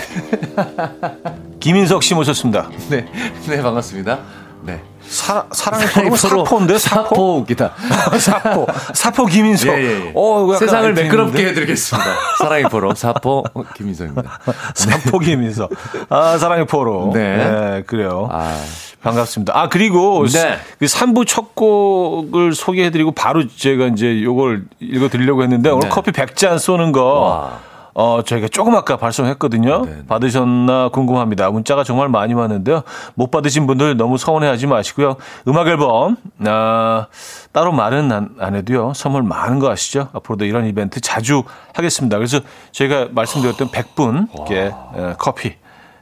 [1.62, 2.70] 김인석 씨 모셨습니다.
[2.90, 3.06] 네,
[3.48, 4.20] 네 반갑습니다.
[4.64, 4.84] 네.
[5.10, 7.04] 사, 사랑의 포로 사포인데 사포?
[7.04, 7.74] 사포 웃기다.
[8.20, 9.70] 사포 사포 김인석.
[9.70, 10.12] 예, 예, 예.
[10.16, 12.10] 어, 세상을 매끄럽게 해드리겠습니다.
[12.38, 13.44] 사랑의 포로 사포
[13.76, 14.40] 김인석입니다.
[14.76, 15.72] 사포 김인석.
[16.10, 17.12] 아 사랑의 포로.
[17.14, 18.30] 네, 네 그래요.
[18.32, 18.64] 아.
[19.02, 19.58] 반갑습니다.
[19.58, 20.58] 아, 그리고 네.
[20.78, 25.90] 그 3부 첫 곡을 소개해드리고 바로 제가 이제 요걸 읽어드리려고 했는데 오늘 네.
[25.90, 27.04] 커피 100잔 쏘는 거.
[27.04, 27.60] 와.
[27.94, 29.82] 어, 저희가 조금 아까 발송했거든요.
[29.86, 29.96] 네네.
[29.98, 30.06] 네.
[30.08, 31.50] 받으셨나 궁금합니다.
[31.50, 32.84] 문자가 정말 많이 왔는데요.
[33.16, 35.18] 못 받으신 분들 너무 서운해하지 마시고요.
[35.48, 37.08] 음악 앨범, 아,
[37.52, 38.94] 따로 말은 안, 안 해도요.
[38.96, 40.10] 선물 많은 거 아시죠?
[40.14, 42.18] 앞으로도 이런 이벤트 자주 하겠습니다.
[42.18, 42.40] 그래서
[42.72, 45.56] 저희가 말씀드렸던 100분께 커피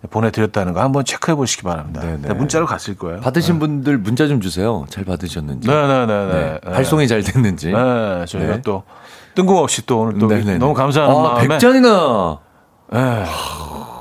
[0.10, 2.02] 보내드렸다는 거 한번 체크해 보시기 바랍니다.
[2.02, 2.28] 네네.
[2.28, 2.34] 네.
[2.34, 3.20] 문자로 갔을 거예요.
[3.22, 3.60] 받으신 네.
[3.60, 4.86] 분들 문자 좀 주세요.
[4.90, 5.68] 잘 받으셨는지.
[5.68, 6.06] 네네네.
[6.06, 6.72] 네, 네.
[6.72, 7.72] 발송이 잘 됐는지.
[7.72, 8.26] 네.
[8.26, 8.62] 저희가 네.
[8.62, 8.84] 또
[9.38, 10.58] 뜬금없이 또 오늘 또 네네네.
[10.58, 11.58] 너무 감사한 아, 마음에.
[11.60, 12.40] 100잔이나.
[12.92, 13.24] 네.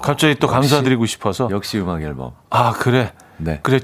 [0.02, 1.48] 갑자기 또 감사드리고 싶어서.
[1.50, 2.30] 역시 음악 앨범.
[2.48, 3.12] 아, 그래.
[3.36, 3.60] 네.
[3.62, 3.80] 그래.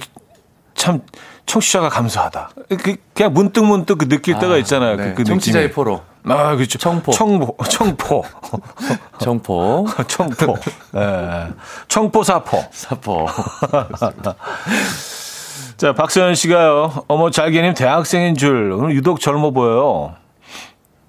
[0.75, 1.03] 참
[1.45, 2.51] 청취자가 감사하다.
[2.83, 4.97] 그, 그냥 문득 문득 그 느낄 아, 때가 있잖아요.
[4.97, 5.13] 그, 네.
[5.15, 5.75] 그 청취자의 느낌이.
[5.75, 6.01] 포로.
[6.25, 6.79] 아, 그렇죠.
[6.79, 7.13] 청포.
[7.13, 7.57] 청포.
[7.69, 8.25] 청포.
[9.21, 9.87] 청포.
[10.09, 10.57] 청포.
[10.97, 11.49] 예.
[11.89, 12.65] 청포 사포.
[12.71, 13.27] 사포.
[15.77, 17.05] 자, 박서연 씨가요.
[17.09, 18.73] 어머, 잘게님 대학생인 줄.
[18.73, 20.15] 오늘 유독 젊어 보여요.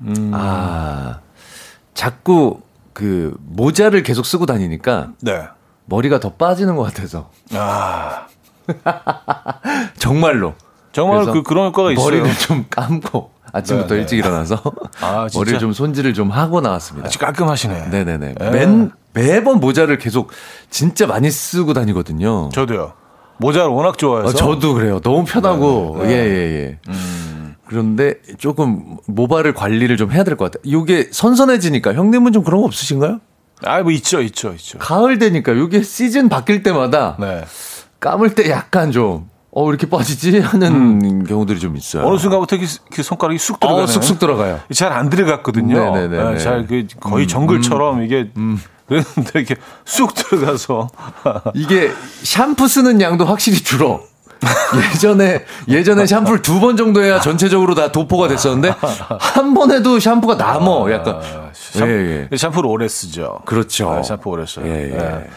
[0.06, 0.32] 음.
[0.34, 1.20] 아.
[1.94, 2.62] 자꾸
[2.94, 5.12] 그 모자를 계속 쓰고 다니니까.
[5.22, 5.44] 네.
[5.86, 7.30] 머리가 더 빠지는 것 같아서.
[7.54, 8.28] 아.
[9.98, 10.54] 정말로.
[10.92, 12.06] 정말 그 그런 효과가 있어요.
[12.06, 14.02] 머리를 좀 감고 아침부터 네네.
[14.02, 14.62] 일찍 일어나서
[15.02, 17.08] 아, 머리를 좀 손질을 좀 하고 나왔습니다.
[17.08, 17.88] 아주 깔끔하시네.
[17.88, 18.36] 네네네.
[18.40, 18.50] 네.
[18.52, 20.32] 맨 매번 모자를 계속
[20.70, 22.50] 진짜 많이 쓰고 다니거든요.
[22.54, 22.94] 저도요.
[23.38, 24.30] 모자를 워낙 좋아해서.
[24.30, 25.00] 아, 저도 그래요.
[25.00, 26.16] 너무 편하고 예예예.
[26.16, 26.30] 네.
[26.30, 26.80] 예, 예.
[26.88, 27.33] 음.
[27.78, 30.62] 그런데 조금 모발을 관리를 좀 해야 될 것 같아요.
[30.64, 33.20] 이게 선선해지니까 형님은 좀 그런 거 없으신가요?
[33.66, 34.78] 아, 뭐 있죠, 있죠, 있죠.
[34.78, 37.44] 가을 되니까 이게 시즌 바뀔 때마다 네.
[38.00, 40.40] 감을 때 약간 좀 어, 이렇게 빠지지?
[40.40, 41.24] 하는 음.
[41.24, 42.06] 경우들이 좀 있어요.
[42.06, 43.84] 어느 순간부터 이렇게 손가락이 쑥 들어가요.
[43.84, 44.60] 어, 쑥쑥 들어가요.
[44.74, 45.94] 잘 안 들어갔거든요.
[45.96, 46.32] 네네네.
[46.34, 47.28] 네, 잘, 그, 거의 음.
[47.28, 48.04] 정글처럼 음.
[48.04, 48.30] 이게.
[48.38, 48.60] 음.
[48.88, 49.56] 그런데 이렇게
[49.86, 50.90] 쑥 들어가서.
[51.54, 51.92] 이게
[52.24, 54.02] 샴푸 쓰는 양도 확실히 줄어.
[54.94, 58.74] 예전에 예전에 샴푸를 두 번 정도 해야 전체적으로 다 도포가 됐었는데
[59.20, 61.20] 한번 해도 샴푸가 남어 약간
[61.54, 62.38] 샴, 예, 예.
[62.38, 63.40] 샴푸를 오래 쓰죠.
[63.46, 63.90] 그렇죠.
[63.92, 64.66] 아, 샴푸 오래 써요.
[64.68, 64.96] 예, 예.
[64.96, 65.28] 예.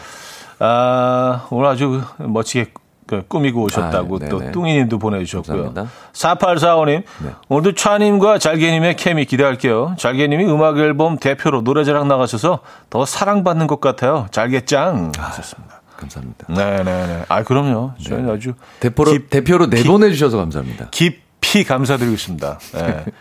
[0.59, 2.71] 아, 오늘 아주 멋지게
[3.07, 5.73] 그 꾸미고 오셨다고 아, 또 뚱이님도 보내주셨고요.
[6.13, 7.29] 4845님 네.
[7.47, 9.95] 오늘도 차님과 잘게님의 케미 기대할게요.
[9.97, 14.27] 잘게님이 음악 앨범 대표로 노래자랑 나가셔서 더 사랑받는 것 같아요.
[14.31, 15.81] 잘게짱 아, 하셨습니다.
[15.97, 16.45] 감사합니다.
[16.49, 17.25] 네네네.
[17.27, 17.93] 아 그럼요.
[18.03, 18.33] 저희는 네.
[18.33, 20.87] 아주 대표로 기, 대표로 내보내 주셔서 감사합니다.
[20.91, 22.59] 깊이 감사드리고 있습니다.
[22.75, 23.05] 네.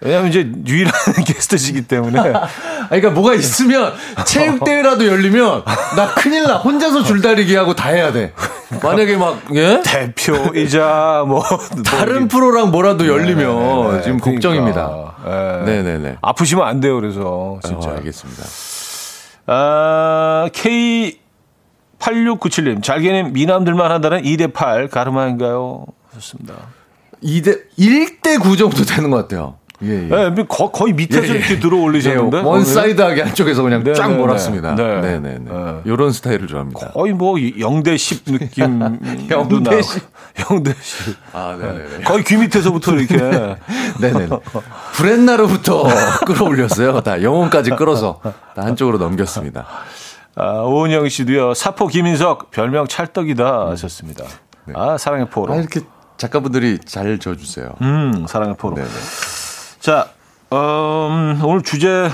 [0.00, 0.92] 왜냐하면 이제 유일한
[1.26, 2.32] 게스트시기 때문에.
[2.88, 3.92] 그러니까 뭐가 있으면
[4.26, 5.64] 체육대회라도 열리면
[5.96, 6.58] 나 큰일 나.
[6.58, 8.32] 혼자서 줄다리기 하고 다 해야 돼.
[8.80, 9.82] 만약에 막, 예?
[9.84, 11.42] 대표이자 뭐.
[11.84, 14.02] 다른 뭐 프로랑 뭐라도 열리면 네네네.
[14.02, 14.30] 지금 그러니까.
[14.30, 15.14] 걱정입니다.
[15.66, 15.82] 네.
[15.82, 16.16] 네네네.
[16.20, 16.94] 아프시면 안 돼요.
[17.00, 17.58] 그래서.
[17.64, 17.88] 진짜.
[17.90, 18.42] 어, 알겠습니다.
[19.46, 21.18] 아, K
[21.98, 25.84] 8697님, 잘게는 미남들만 한다는 2대8 가르마인가요?
[26.14, 26.54] 좋습니다.
[27.22, 29.56] 2대, 1대 9 정도 되는 것 같아요.
[29.82, 30.30] 예, 예.
[30.30, 31.38] 네, 거, 거의 밑에서 예, 예.
[31.38, 32.38] 이렇게 들어 올리셨는데.
[32.38, 34.20] 예, one side하게 한쪽에서 그냥 네, 쫙 네, 네.
[34.20, 34.74] 몰았습니다.
[34.74, 35.38] 네, 네, 네.
[35.38, 35.50] 네.
[35.86, 36.90] 요런 스타일을 좋아합니다.
[36.90, 38.80] 거의 뭐 0대 10 느낌.
[39.28, 40.02] 0대 10.
[40.34, 41.16] 0대 10.
[41.32, 42.04] 아, 네, 네.
[42.04, 43.16] 거의 귀 밑에서부터 이렇게.
[44.00, 44.28] 네, 네.
[44.94, 45.84] 구렛나루부터
[46.26, 47.00] 끌어올렸어요.
[47.02, 49.64] 다 영혼까지 끌어서 다 한쪽으로 넘겼습니다.
[50.40, 51.54] 아, 오은영 씨도요.
[51.54, 54.24] 사포 김인석 별명 찰떡이다 하셨습니다.
[54.66, 54.74] 네.
[54.76, 55.52] 아, 사랑의 포로.
[55.52, 55.80] 아, 이렇게
[56.16, 57.74] 작가분들이 잘 줘주세요.
[57.82, 58.76] 음, 사랑의 포로.
[58.76, 58.88] 네네.
[59.80, 60.08] 자,
[60.52, 62.08] 음, 오늘 주제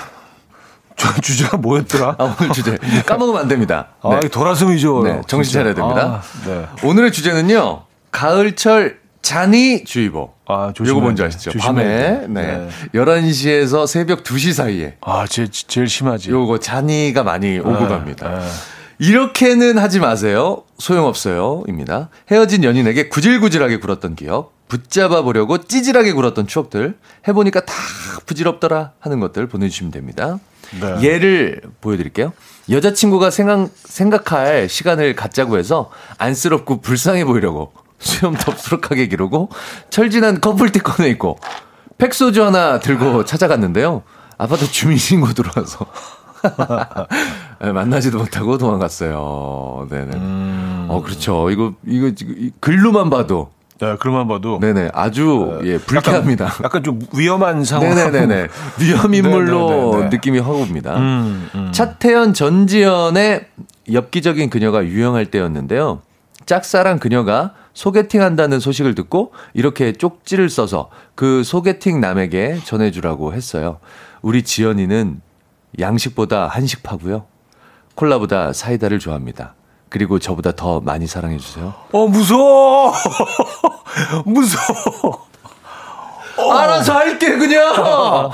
[1.22, 2.16] 주제가 뭐였더라?
[2.18, 3.88] 아, 오늘 주제 까먹으면 안 됩니다.
[4.02, 4.16] 네.
[4.16, 5.02] 아, 돌아서이죠.
[5.02, 6.22] 네, 정신 차려야 됩니다.
[6.22, 6.66] 아, 네.
[6.82, 7.82] 오늘의 주제는요.
[8.10, 10.32] 가을철 잔이 주의보.
[10.46, 10.72] 아.
[10.78, 11.50] 이거 뭔지 아시죠?
[11.58, 12.26] 밤에 네.
[12.28, 12.68] 네.
[12.94, 14.96] 11시에서 새벽 2시 사이에.
[15.00, 16.30] 아, 제일, 제일 심하지.
[16.30, 17.88] 요거 잔이가 많이 오고 네.
[17.88, 18.38] 갑니다.
[18.38, 18.46] 네.
[18.98, 20.62] 이렇게는 하지 마세요.
[20.78, 21.64] 소용없어요.
[21.66, 22.10] 입니다.
[22.30, 24.52] 헤어진 연인에게 구질구질하게 굴었던 기억.
[24.68, 26.96] 붙잡아 보려고 찌질하게 굴었던 추억들
[27.26, 27.74] 해보니까 다
[28.26, 30.38] 부질없더라 하는 것들 보내주시면 됩니다.
[30.80, 31.00] 네.
[31.02, 32.32] 예를 보여드릴게요.
[32.70, 39.48] 여자친구가 생각, 생각할 시간을 갖자고 해서 안쓰럽고 불쌍해 보이려고 수염 덥수룩하게 기르고
[39.90, 41.38] 철진한 커플티 꺼내 있고
[41.98, 44.02] 팩소주 하나 들고 찾아갔는데요.
[44.36, 45.86] 아파트 주민신고 들어와서
[47.60, 49.86] 네, 만나지도 못하고 도망갔어요.
[49.90, 50.16] 네네.
[50.16, 50.86] 음.
[50.88, 51.50] 어, 그렇죠.
[51.50, 52.10] 이거, 이거,
[52.60, 54.60] 글로만 봐도 네, 그런만 봐도.
[54.60, 54.90] 네네.
[54.94, 56.44] 아주, 예, 불쾌합니다.
[56.46, 57.94] 약간, 약간 좀 위험한 상황.
[57.94, 58.48] 네네네.
[58.80, 60.08] 위험 인물로 네네네네.
[60.10, 60.96] 느낌이 확 옵니다.
[60.96, 61.72] 음, 음.
[61.72, 63.46] 차태현 전지현의
[63.92, 66.02] 엽기적인 그녀가 유행할 때였는데요.
[66.46, 73.78] 짝사랑 그녀가 소개팅 한다는 소식을 듣고 이렇게 쪽지를 써서 그 소개팅 남에게 전해주라고 했어요.
[74.22, 75.20] 우리 지연이는
[75.78, 77.26] 양식보다 한식파고요.
[77.96, 79.54] 콜라보다 사이다를 좋아합니다.
[79.88, 81.74] 그리고 저보다 더 많이 사랑해주세요.
[81.92, 82.92] 어, 무서워!
[84.24, 85.26] 무서워!
[86.52, 87.72] 알아서 할게, 그냥!
[87.74, 88.30] 어,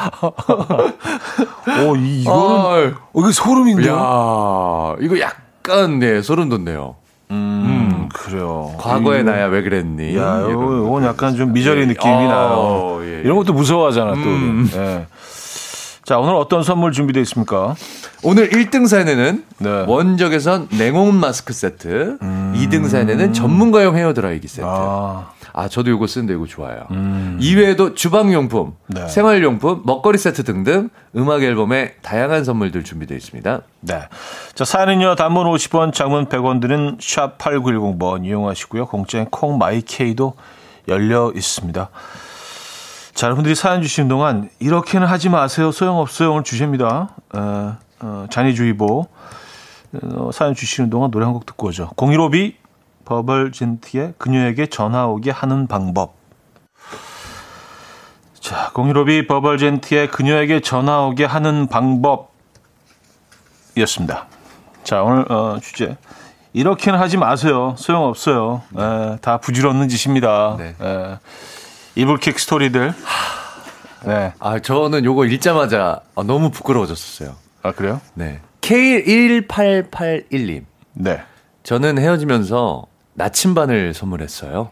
[1.96, 2.26] 이- 이거는.
[2.28, 3.92] 어, 이거 소름인데요?
[3.94, 6.96] 야 이거 약간, 네, 소름 돋네요.
[7.30, 8.74] 음, 그래요.
[8.78, 10.16] 과거의 이거- 나야 왜 그랬니?
[10.16, 11.86] 야, 이건 약간 좀 미저리 예.
[11.86, 12.98] 느낌이 어, 나요.
[13.02, 13.20] 예, 예.
[13.22, 14.20] 이런 것도 무서워하잖아, 또.
[14.20, 14.68] 음.
[14.74, 15.06] 예.
[16.04, 17.76] 자, 오늘 어떤 선물 준비되어 있습니까?
[18.24, 19.84] 오늘 1등 사연에는 네.
[19.86, 24.66] 원적에선 냉온 마스크 세트, 2등 사연에는 전문가용 헤어 드라이기 세트.
[24.68, 26.86] 아, 아, 저도 이거 쓰는데 이거 좋아요.
[26.90, 27.38] 음.
[27.40, 29.08] 이외에도 주방용품, 네.
[29.08, 33.60] 생활용품, 먹거리 세트 등등 음악 앨범에 다양한 선물들 준비되어 있습니다.
[33.80, 34.02] 네.
[34.54, 38.86] 자, 사연은요, 단문 50원, 장문 100원 드는 샵 8910번 이용하시고요.
[38.86, 40.34] 공짜인 콩 마이케이도
[40.88, 41.88] 열려 있습니다.
[43.14, 45.72] 자, 여러분들이 사연 주시는 동안 이렇게는 하지 마세요.
[45.72, 46.32] 소용없어요.
[46.32, 47.10] 오늘 주십니다.
[47.34, 49.06] 어, 어, 잔이주의보.
[50.02, 51.90] 어, 사연 주시는 동안 노래 한 곡 듣고 오죠.
[51.96, 52.54] 015B
[53.10, 56.14] 버벌진트의 그녀에게 전화 오게 하는 방법.
[58.38, 62.28] 자, 015B 버벌젠트의 그녀에게 전화 오게 하는 방법이었습니다.
[64.84, 65.96] 자, 오늘 어, 주제.
[66.52, 67.74] 이렇게는 하지 마세요.
[67.76, 68.62] 소용없어요.
[68.78, 70.54] 에, 다 부질없는 짓입니다.
[70.56, 70.76] 네.
[70.80, 71.18] 에,
[71.96, 72.94] 이불킥 스토리들.
[74.06, 74.32] 네.
[74.38, 77.34] 아, 저는 요거 읽자마자 아, 너무 부끄러워졌었어요.
[77.64, 78.00] 아, 그래요?
[78.14, 78.40] 네.
[78.60, 80.64] K1881님.
[80.92, 81.24] 네.
[81.64, 84.70] 저는 헤어지면서 나침반을 선물했어요.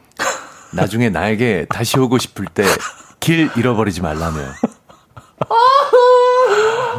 [0.72, 2.64] 나중에 나에게 다시 오고 싶을 때
[3.20, 4.38] 길 잃어버리지 말라며.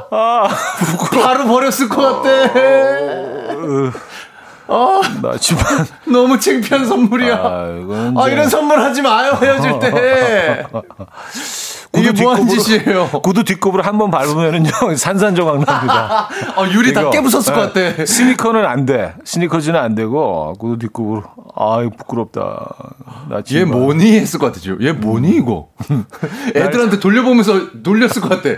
[0.10, 2.54] 바로 버렸을 것 같아.
[5.22, 5.86] 나 집안.
[6.06, 7.36] 너무 창피한 선물이야.
[7.36, 7.64] 아,
[8.18, 10.66] 아, 이제 이런 선물 하지 마요, 헤어질 때.
[11.92, 13.10] 구두 뭐 뒷굽으로- 짓이에요?
[13.24, 16.30] 구두 뒷굽으로 한 번 밟으면은요, 산산조각 납니다.
[16.56, 18.06] 아, 유리 다 깨부쉈을 것 네, 같아.
[18.06, 19.16] 스니커는 안 돼.
[19.26, 21.24] 스니커즈는 안 되고, 구두 뒷굽으로.
[21.56, 22.74] 아 이, 부끄럽다.
[23.30, 23.72] 나얘 지금.
[23.72, 24.20] 뭐니?
[24.20, 24.82] 했을 것 같아, 지금.
[24.82, 25.70] 얘 뭐니, 이거?
[26.56, 28.50] 애들한테 돌려보면서 놀렸을 것 같아.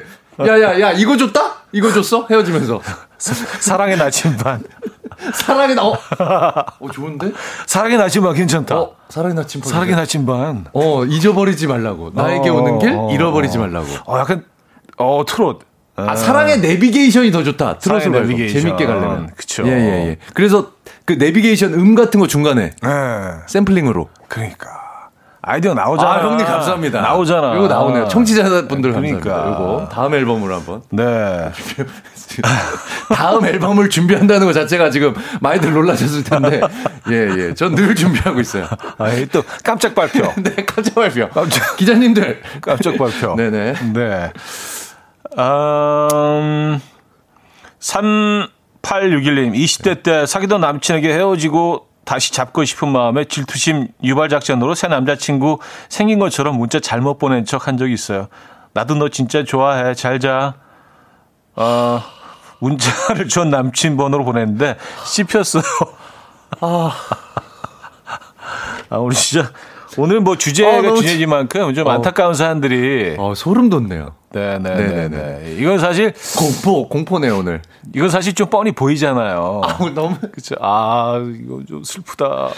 [0.48, 1.42] 야, 야, 야, 이거 줬다?
[1.72, 2.28] 이거 줬어?
[2.30, 2.82] 헤어지면서.
[3.18, 4.62] 사랑의 나침반.
[5.34, 5.93] 사랑의 나, 어?
[6.80, 7.32] 어, 좋은데?
[7.65, 8.80] 사랑의 나침반 괜찮다.
[8.80, 9.69] 어, 사랑의 나침반.
[9.69, 10.65] 사랑의 나침반.
[10.74, 12.11] 어, 잊어버리지 말라고.
[12.13, 13.61] 나에게 어, 오는 길 어, 잃어버리지 어.
[13.61, 13.88] 말라고.
[14.05, 14.45] 어, 약간,
[14.97, 15.61] 어, 트롯.
[15.95, 17.78] 아, 사랑의 내비게이션이 더 좋다.
[17.80, 18.28] 트롯을 말고.
[18.28, 18.61] 내비게이션.
[18.61, 19.32] 재밌게 가려면.
[19.36, 19.63] 그쵸.
[19.67, 20.17] 예, 예, 예.
[20.34, 20.72] 그래서
[21.05, 22.89] 그 내비게이션 음 같은 거 중간에 네.
[23.47, 24.09] 샘플링으로.
[24.28, 24.69] 그러니까.
[25.44, 26.12] 아이디어 나오잖아.
[26.12, 27.02] 아, 형님 감사합니다.
[27.02, 27.56] 나오잖아.
[27.56, 28.08] 이거 나오네요.
[28.10, 29.20] 청취자분들 그러니까.
[29.20, 29.50] 감사합니다.
[29.50, 30.84] 이거 다음 앨범으로 한번.
[30.92, 31.52] 네.
[33.14, 36.62] 다음 앨범을 준비한다는 것 자체가 지금 많이들 놀라셨을 텐데.
[37.10, 37.16] 예,
[37.50, 37.54] 예.
[37.56, 38.68] 전 늘 준비하고 있어요.
[39.00, 40.32] 아, 또 깜짝 발표.
[40.42, 41.28] 네, 깜짝 발표.
[41.30, 42.42] 깜짝- 기자님들.
[42.62, 43.34] 깜짝 발표.
[43.38, 43.74] 네 네.
[43.94, 44.32] 네.
[45.39, 46.80] 음,
[47.80, 55.60] 3861님, 20대 때 사귀던 남친에게 헤어지고 다시 잡고 싶은 마음에 질투심 유발 작전으로 새 남자친구
[55.89, 58.28] 생긴 것처럼 문자 잘못 보낸 척 한 적이 있어요.
[58.74, 59.93] 나도 너 진짜 좋아해.
[59.93, 60.56] 잘 자.
[61.56, 62.02] 어,
[62.60, 65.64] 문자를 전 남친 번호로 보냈는데 씹혔어요.
[68.89, 69.52] 아, 우리 진짜
[69.97, 71.91] 오늘 뭐 주제가 아, 주제지만큼 좀 어.
[71.91, 74.16] 안타까운 사연들이 어, 소름 돋네요.
[74.34, 74.76] 네네네.
[74.76, 75.56] 네네 네.
[75.58, 77.62] 이건 사실 공포, 공포네요, 오늘.
[77.94, 79.62] 이건 사실 좀 뻔히 보이잖아요.
[79.64, 80.16] 아, 너무.
[80.32, 80.56] 그쵸.
[80.62, 82.50] 아 이거 좀 슬프다.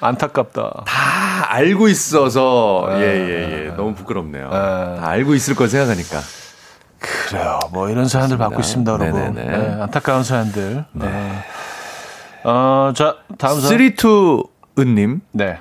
[0.00, 0.84] 안타깝다.
[0.86, 2.86] 다 알고 있어서.
[2.92, 3.72] 예, 예, 예.
[3.76, 4.50] 너무 부끄럽네요.
[4.50, 6.20] 다 알고 있을 걸 생각하니까.
[6.98, 7.58] 그래요.
[7.72, 9.34] 뭐 이런 사연들 받고 있습니다, 여러분.
[9.34, 9.58] 네네네.
[9.58, 10.84] 네, 안타까운 사연들.
[10.92, 11.44] 네.
[12.44, 13.68] 어, 자 다음 사연.
[13.68, 14.44] 쓰리투
[14.78, 15.20] 은님.
[15.32, 15.58] 네.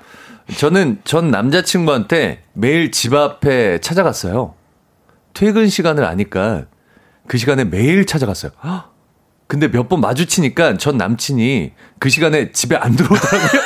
[0.58, 4.54] 저는 전 남자친구한테 매일 집 앞에 찾아갔어요.
[5.34, 6.66] 퇴근 시간을 아니까
[7.28, 8.52] 그 시간에 매일 찾아갔어요.
[8.64, 8.92] 헉!
[9.48, 13.62] 근데 몇 번 마주치니까 전 남친이 그 시간에 집에 안 들어오더라고요.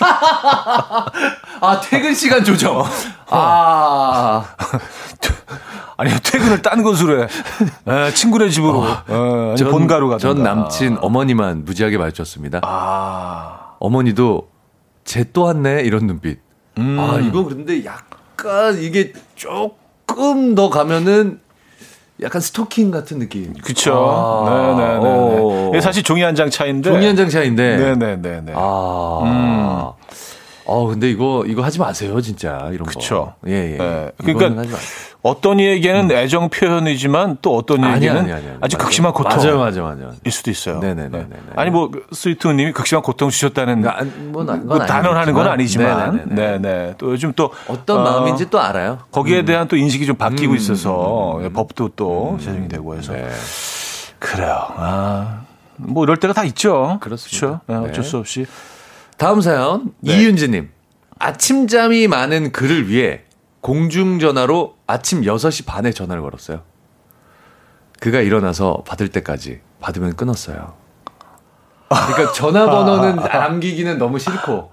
[1.60, 2.82] 아, 퇴근 시간 조정.
[3.28, 4.44] 아,
[5.98, 7.28] 아니 퇴근을 딴 곳으로 해.
[7.88, 8.82] 에, 친구네 집으로.
[8.84, 10.18] 어, 아니, 전, 본가로 가든가.
[10.34, 12.60] 전 남친 어머니만 무지하게 마주쳤습니다.
[12.62, 13.74] 아.
[13.80, 14.48] 어머니도
[15.04, 16.38] 쟤 또 왔네 이런 눈빛.
[16.78, 16.96] 음.
[17.00, 19.76] 아 이거 근데 약간 이게 조금
[20.54, 21.40] 더 가면은
[22.20, 23.52] 약간 스토킹 같은 느낌.
[23.62, 23.94] 그쵸.
[23.94, 25.80] 아, 네네네.
[25.80, 26.90] 사실 종이 한 장 차인데.
[26.90, 27.76] 종이 한 장 차인데.
[27.76, 28.52] 네네네네.
[28.56, 29.20] 아.
[29.24, 29.97] 음.
[30.68, 32.68] 어, 근데 이거, 이거 하지 마세요, 진짜.
[32.72, 33.34] 이런 그쵸.
[33.42, 33.48] 거.
[33.48, 33.78] 예, 예.
[33.80, 34.10] 예.
[34.18, 34.62] 그러니까.
[35.22, 38.56] 어떤 이에게는 애정 표현이지만 또 어떤 이에게는 아니, 아니, 아니.
[38.60, 38.84] 아주 맞아요.
[38.84, 40.14] 극심한 고통일 맞아요, 맞아요, 맞아요.
[40.30, 40.78] 수도 있어요.
[40.78, 41.26] 네네네네.
[41.28, 41.36] 네.
[41.56, 46.28] 아니 뭐 스위트님이 극심한 고통 주셨다는 그러니까 뭐, 건뭐 단언하는 건 아니지만.
[46.28, 46.58] 네네네네.
[46.58, 46.94] 네네.
[46.98, 48.98] 또 요즘 또 어떤 어, 마음인지 또 알아요.
[49.10, 53.28] 거기에 대한 또 인식이 좀 바뀌고 음, 있어서 법도 또 제정이 되고 해서 네.
[54.20, 54.66] 그래요.
[54.76, 55.40] 아,
[55.76, 56.98] 뭐 이럴 때가 다 있죠.
[57.00, 57.60] 그렇습니다.
[57.66, 57.82] 그렇죠?
[57.82, 58.08] 네, 어쩔 네.
[58.08, 58.46] 수 없이.
[59.18, 60.16] 다음 사연 네.
[60.16, 60.70] 이윤지님
[61.18, 63.22] 아침잠이 많은 그를 위해
[63.60, 66.62] 공중전화로 아침 6시 반에 전화를 걸었어요.
[67.98, 70.74] 그가 일어나서 받을 때까지 받으면 끊었어요.
[71.88, 74.70] 그러니까 전화번호는 남기기는 너무 싫고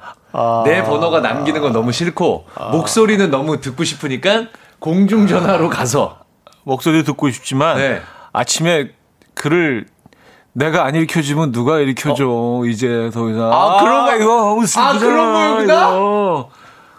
[0.66, 6.20] 내 번호가 남기는 건 너무 싫고 목소리는 너무 듣고 싶으니까 공중전화로 가서
[6.64, 8.02] 목소리 듣고 싶지만 네.
[8.32, 8.92] 아침에
[9.34, 9.88] 글을
[10.58, 14.98] 내가 안 일으켜주면 누가 일으켜줘 이제 더 이상 아, 그런 거- 이거 너무 슬프잖아 아,
[15.00, 15.88] 그런 거였구나?
[15.90, 16.50] 이거.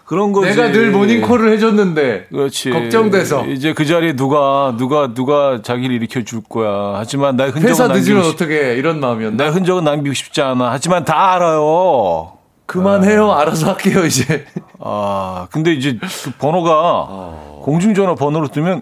[0.05, 5.93] 그런 거지 내가 늘 모닝콜을 해줬는데 그렇지 걱정돼서 이제 그 자리에 누가 누가 누가 자기를
[5.95, 9.43] 일으켜 줄 거야 하지만 나 흔적은 회사 남기고 늦으면 싶, 어떻게 이런 마음이었나?
[9.45, 12.33] 나 흔적은 남기고 싶지 않아 하지만 다 알아요
[12.67, 13.31] 그만해요.
[13.31, 14.45] 알아서 할게요, 이제.
[14.79, 17.61] 아 근데 이제 그 번호가 어.
[17.65, 18.81] 공중전화 번호로 뜨면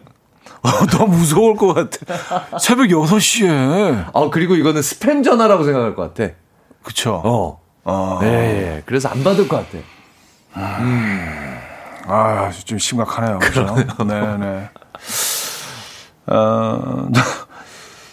[0.91, 6.33] 너무 무서울 것 같아 새벽 6시에 아, 그리고 이거는 스팸 전화라고 생각할 것 같아.
[6.83, 7.59] 그쵸 어.
[7.83, 8.17] 아.
[8.21, 8.83] 네, 예.
[8.85, 9.83] 그래서 안 받을 것 같아.
[12.07, 13.39] 아, 좀 심각하네요.
[13.39, 13.75] 그죠?
[14.05, 14.69] 네 네.
[16.27, 17.07] 어,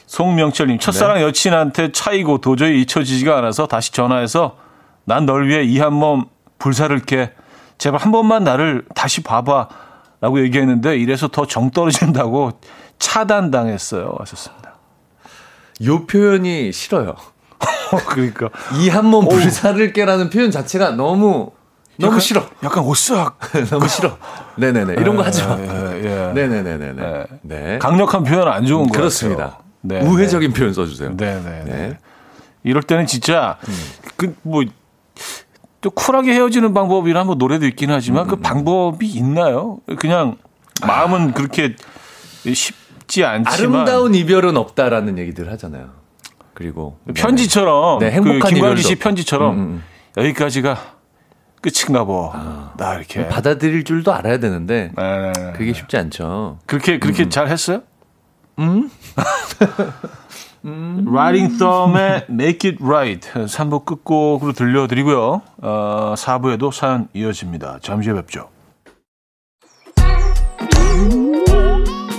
[0.07, 1.23] 송명철님, 첫사랑 네.
[1.23, 4.57] 여친한테 차이고 도저히 잊혀지지가 않아서 다시 전화해서
[5.05, 6.27] 난 널 위해 이 한 몸
[6.59, 7.33] 불사를 깨.
[7.79, 9.69] 제발 한 번만 나를 다시 봐봐.
[10.23, 12.53] 라고 얘기했는데 이래서 더 정 떨어진다고
[12.99, 14.15] 차단당했어요.
[14.21, 14.77] 하셨습니다.
[15.85, 17.17] 요 표현이 싫어요.
[18.09, 18.49] 그러니까.
[18.81, 21.51] 이 한몸 불사를 깨라는 표현 자체가 너무,
[21.99, 22.47] 너무 약간- 싫어.
[22.63, 23.39] 약간 오싹.
[23.69, 24.17] 너무 싫어.
[24.57, 24.95] 네네네.
[24.99, 25.59] 이런 거 하지 마.
[25.59, 26.33] 예, 예.
[26.33, 26.93] 네네네네.
[26.93, 27.25] 네.
[27.43, 27.79] 네.
[27.79, 29.45] 강력한 표현 안 좋은 거 그렇습니다.
[29.45, 29.63] 같아요.
[29.83, 31.17] 네, 우회적인 표현 써주세요.
[31.17, 31.65] 네, 네, 네.
[31.65, 31.99] 네.
[32.63, 33.59] 이럴 때는 진짜
[34.17, 34.63] 그뭐
[35.83, 39.81] 또 쿨하게 헤어지는 방법이라 뭐 노래도 있긴 하지만 음, 그 방법이 있나요?
[39.99, 40.37] 그냥
[40.87, 41.75] 마음은 그렇게
[42.55, 45.91] 쉽지 않지만 아름다운 이별은 없다라는 얘기들 하잖아요.
[46.55, 49.83] 그리고 편지처럼 네, 행복한 그 김광기 씨 편지처럼 음, 음.
[50.17, 50.79] 여기까지가
[51.61, 52.73] 끝인가 봐.
[52.77, 55.53] 나 이렇게 받아들일 줄도 알아야 되는데 네, 네, 네.
[55.53, 56.59] 그게 쉽지 않죠.
[56.67, 57.83] 그렇게 그렇게 잘 했어요?
[58.61, 58.89] 음?
[60.65, 65.43] Writing Thumb의 Make It Right 3부 끝곡으로 들려드리고요.
[65.63, 67.79] 어, 4부에도 사연 이어집니다.
[67.83, 68.49] 잠시 후에 뵙죠.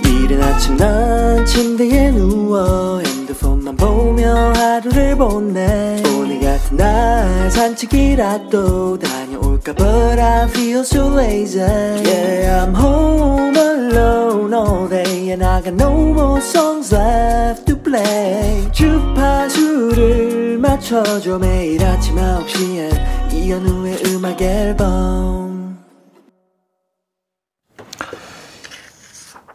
[0.04, 10.20] 이른 아침 난 침대에 누워 핸드폰만 보며 하루를 보내 오늘 같은 날 산책이라도 다녀올까 But
[10.20, 16.40] I feel so lazy Yeah I'm home alone all day And I got no more
[16.40, 25.78] songs left play 주파수를 맞춰줘 매일 아침 9시에 이현우의 음악 앨범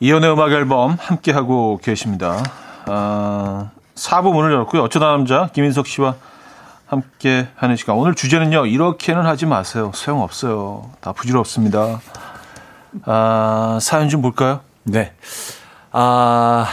[0.01, 2.41] 이연의 음악 앨범 함께하고 계십니다.
[2.85, 4.83] 아, 4부 문을 열었고요.
[4.83, 6.15] 어쩌다 남자 김인석 씨와
[6.85, 7.97] 함께 하는 시간.
[7.97, 8.65] 오늘 주제는요.
[8.65, 9.91] 이렇게는 하지 마세요.
[9.93, 10.89] 소용없어요.
[11.01, 11.99] 다 부질없습니다.
[13.03, 14.61] 아, 사연 좀 볼까요?
[14.83, 15.13] 네.
[15.91, 16.65] 아,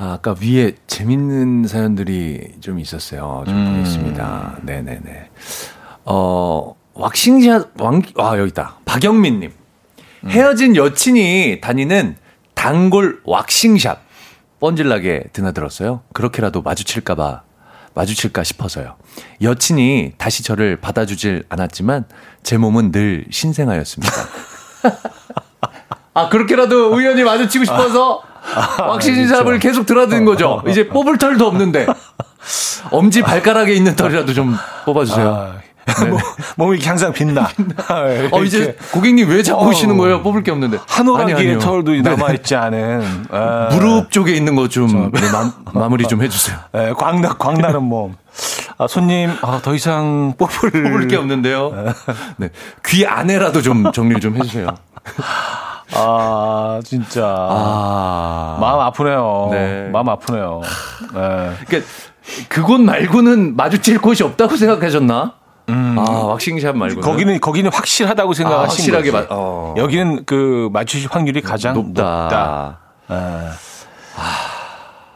[0.00, 3.44] 아, 아까 위에 재밌는 사연들이 좀 있었어요.
[3.46, 3.76] 좀 음.
[3.76, 4.56] 보겠습니다.
[4.62, 5.28] 네네네.
[6.06, 8.78] 어, 왁싱샷, 왕, 아, 여기 있다.
[8.86, 9.52] 박영민님.
[10.26, 12.16] 헤어진 여친이 다니는
[12.54, 14.00] 단골 왁싱샵.
[14.58, 16.00] 뻔질나게 드나들었어요.
[16.14, 17.42] 그렇게라도 마주칠까봐,
[17.92, 18.96] 마주칠까 싶어서요.
[19.42, 22.06] 여친이 다시 저를 받아주질 않았지만
[22.42, 24.12] 제 몸은 늘 신생아였습니다.
[26.14, 28.29] 아, 그렇게라도 우연히 마주치고 싶어서
[28.88, 30.62] 왁싱 샵을 계속 드나드는 거죠.
[30.68, 31.86] 이제 뽑을 털도 없는데.
[32.90, 35.28] 엄지 발가락에 있는 털이라도 좀 뽑아주세요.
[35.86, 36.18] 아, 뭐,
[36.56, 37.48] 몸이 이렇게 항상 빛나.
[38.30, 39.68] 어, 이제 고객님 왜 자꾸 어.
[39.68, 40.22] 오시는 거예요?
[40.22, 40.78] 뽑을 게 없는데.
[40.86, 41.58] 한오라기의.
[41.58, 42.00] 털도 네.
[42.02, 43.26] 남아있지 않은.
[43.30, 45.10] 아, 무릎 쪽에 있는 거 좀
[45.74, 46.56] 마무리 좀 해주세요.
[46.76, 48.16] 예, 광나, 광나는 몸.
[48.78, 50.70] 아, 손님, 아, 더 이상 뽑을.
[50.70, 51.92] 뽑을 게 없는데요.
[52.36, 52.48] 네.
[52.86, 54.68] 귀 안에라도 좀 정리를 좀 해주세요.
[55.92, 57.24] 아, 진짜.
[57.26, 58.58] 아.
[58.60, 59.48] 마음 아프네요.
[59.50, 59.88] 네.
[59.92, 60.60] 마음 아프네요.
[61.14, 61.52] 네.
[61.66, 61.90] 그러니까
[62.48, 65.34] 그곳 말고는 마주칠 곳이 없다고 생각하셨나?
[65.68, 67.00] 아, 왁싱샵 말고.
[67.00, 69.28] 거기는, 거기는 확실하다고 아, 생각하신 확실하게 거지.
[69.28, 69.74] 마- 어.
[69.76, 72.02] 여기는 그 맞추실 확률이 가장 높다.
[72.02, 72.78] 높다.
[73.12, 73.50] 예.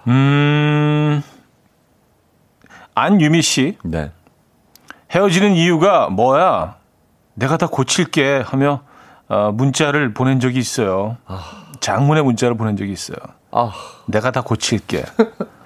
[0.08, 1.22] 음,
[2.94, 3.76] 안유미 씨.
[3.84, 4.12] 네.
[5.12, 6.76] 헤어지는 이유가 뭐야?
[7.34, 8.82] 내가 다 고칠게 하며
[9.34, 11.16] 어, 문자를 보낸 적이 있어요.
[11.80, 13.16] 장문의 문자를 보낸 적이 있어요.
[13.50, 13.72] 아,
[14.06, 15.04] 내가 다 고칠게.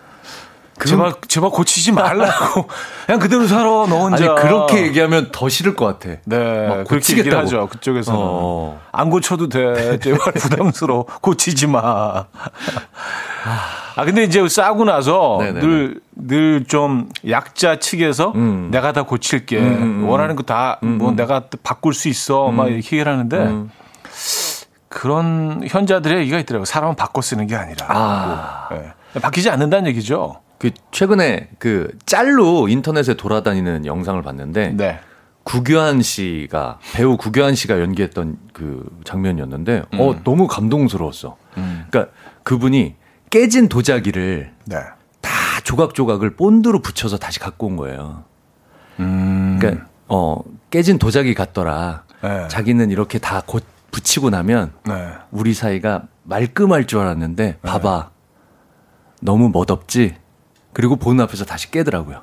[0.87, 2.69] 제발 제발 고치지 말라고.
[3.07, 4.25] 그냥 그대로 살아 너 혼자.
[4.33, 6.19] 아니 그렇게 얘기하면 더 싫을 것 같아.
[6.25, 7.37] 네, 고치겠다고.
[7.43, 7.67] 하죠.
[7.69, 8.81] 그쪽에서는 어.
[8.93, 9.99] 안 고쳐도 돼.
[9.99, 11.05] 제발 부담스러워.
[11.21, 12.27] 고치지 마.
[13.97, 15.95] 아 근데 이제 싸고 나서 네네네.
[16.17, 18.69] 늘늘 좀 약자 측에서 음.
[18.71, 19.59] 내가 다 고칠게.
[20.07, 22.49] 원하는 거 다 뭐 내가 바꿀 수 있어.
[22.51, 23.71] 막 이렇게 얘기를 하는데 음.
[24.89, 26.65] 그런 현자들의 얘기가 있더라고요.
[26.65, 27.87] 사람은 바꿔 쓰는 게 아니라.
[27.89, 28.69] 아.
[28.73, 29.21] 예.
[29.21, 30.41] 바뀌지 않는다는 얘기죠.
[30.59, 35.01] 그 최근에 그 짤로 인터넷에 돌아다니는 영상을 봤는데 네.
[35.45, 41.37] 구교한 씨가 배우 구교한 씨가 연기했던 그 장면이었는데 어 너무 감동스러웠어.
[41.55, 42.09] 그러니까
[42.43, 42.97] 그분이
[43.31, 44.77] 깨진 도자기를 네.
[45.21, 45.31] 다
[45.65, 48.25] 조각조각을 본드로 붙여서 다시 갖고 온 거예요.
[49.01, 49.57] 음.
[49.61, 52.03] 그러니까 어 깨진 도자기 같더라.
[52.23, 52.49] 네.
[52.49, 55.13] 자기는 이렇게 다 곧 붙이고 나면 네.
[55.31, 58.11] 우리 사이가 말끔할 줄 알았는데 봐봐
[59.23, 60.15] 너무 멋없지.
[60.79, 62.21] 그리고 보는 앞에서 다시 깨더라고요.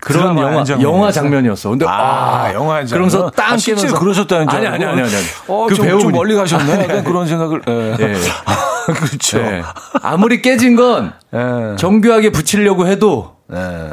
[0.00, 0.64] 그런 영화?
[0.80, 1.68] 영화 장면이었어.
[1.68, 2.86] 근데 아, 아, 영화 장면.
[2.86, 4.66] 그러면서 땅 아, 실제로 깨면서 그러셨다는 줄 아니.
[4.66, 5.14] 아니 아니 아니.
[5.14, 5.26] 아니.
[5.46, 6.84] 어, 그 좀, 배우분이 좀 멀리 가셨네.
[6.84, 7.60] 약간 그런 생각을.
[7.68, 7.96] 예.
[8.00, 8.14] 예.
[8.94, 9.40] 그렇죠.
[9.40, 9.62] 예.
[10.00, 11.76] 아무리 깨진 건 예.
[11.76, 13.90] 정교하게 붙이려고 해도 예.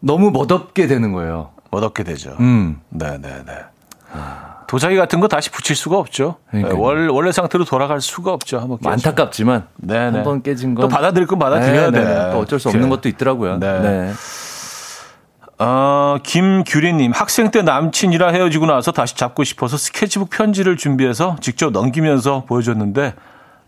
[0.00, 1.50] 너무 멋없게 되는 거예요.
[1.70, 2.34] 얻었게 되죠.
[2.40, 2.80] 음.
[2.88, 3.52] 네, 네, 네.
[4.68, 6.36] 도자기 같은 거 다시 붙일 수가 없죠.
[6.50, 6.74] 그러니까요.
[6.74, 8.58] 예, 원, 원래 상태로 돌아갈 수가 없죠.
[8.58, 8.92] 한번 깨지면.
[8.94, 10.16] 안타깝지만 네, 네.
[10.16, 12.04] 한번 깨진 건 또 받아들일 건 받아들여야 네, 돼.
[12.04, 12.30] 네.
[12.32, 13.58] 또 어쩔 수 없는 것도 있더라고요.
[13.58, 13.80] 네.
[13.80, 14.12] 네.
[15.58, 22.44] 어, 김규리님, 학생 때 남친이랑 헤어지고 나서 다시 잡고 싶어서 스케치북 편지를 준비해서 직접 넘기면서
[22.46, 23.14] 보여줬는데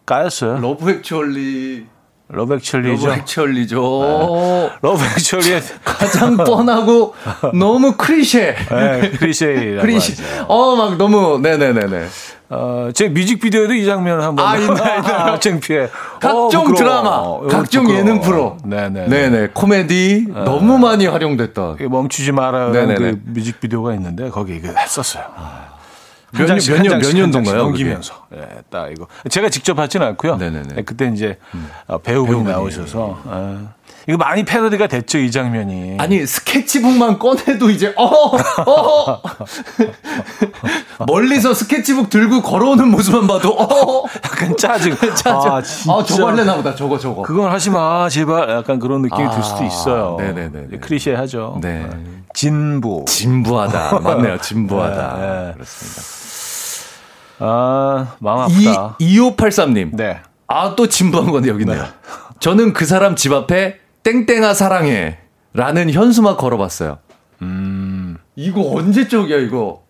[0.04, 0.58] 까였어요.
[0.60, 1.86] 러브 액츄얼리
[2.30, 3.06] 러브 액츄얼리죠.
[3.06, 4.70] 러브 액츄얼리죠.
[4.82, 7.14] 러브 액츄얼리의 가장 뻔하고
[7.54, 8.54] 너무 클리셰.
[8.70, 10.24] 네, 클리셰이라고 클리셰.
[10.46, 12.06] 어, 막 너무 네네네네.
[12.50, 15.16] 어, 제 뮤직비디오에도 이 장면 한번 아, 있나요, 있나요?
[15.16, 15.88] 아, 창피해.
[16.20, 16.74] 각종 어.
[16.74, 18.00] 드라마, 어, 각종 부끄러워.
[18.06, 18.56] 예능 프로.
[18.64, 19.06] 네네.
[19.08, 19.48] 네네.
[19.52, 21.76] 코미디 너무 많이 활용됐다.
[21.90, 22.32] 멈추지.
[22.32, 22.94] 네네네.
[22.94, 25.24] 그 뮤직비디오가 있는데 거기 이거 했었어요.
[25.24, 25.77] 몇 년-
[26.32, 26.58] 몇 년-
[27.00, 28.14] 몇 년도인가요, 넘기면서.
[28.34, 29.06] 예, 딱 이거.
[29.30, 30.36] 제가 직접 하진 않고요.
[30.36, 30.68] 네네네.
[30.72, 30.74] 음.
[30.78, 31.38] 예, 그때 이제
[31.86, 32.52] 어, 배우분이, 배우분이.
[32.54, 33.68] 나오셔서 아,
[34.06, 35.96] 이거 많이 패러디가 됐죠 이 장면이.
[35.98, 39.22] 아니 스케치북만 꺼내도 이제 어, 어.
[41.06, 44.96] 멀리서 스케치북 들고 걸어오는 모습만 봐도 어, 약간 짜증.
[45.16, 45.32] 짜증.
[45.52, 45.92] 아, 진짜.
[45.94, 46.74] 아, 저거 할래나 보다.
[46.74, 47.22] 저거 저거.
[47.22, 50.16] 그건 하지 마 제발 약간 그런 느낌이 아, 들 수도 있어요.
[50.18, 50.78] 네네네네.
[50.78, 51.58] 크리셰 하죠.
[51.62, 51.86] 네.
[52.34, 53.04] 진부.
[53.06, 54.00] 진부하다.
[54.00, 54.38] 맞네요.
[54.42, 55.16] 진부하다.
[55.18, 55.52] 네, 네.
[55.54, 56.17] 그렇습니다.
[57.38, 58.96] 아 마음 이 아프다.
[59.00, 59.96] 2583님.
[59.96, 60.20] 네.
[60.46, 61.84] 아, 또 진부한 건데 여기 있네요.
[62.40, 65.18] 저는 그 사람 집 앞에 땡땡아 사랑해
[65.52, 66.98] 라는 현수막 걸어봤어요.
[67.42, 68.16] 음.
[68.36, 69.82] 이거 언제 쪽이야, 이거?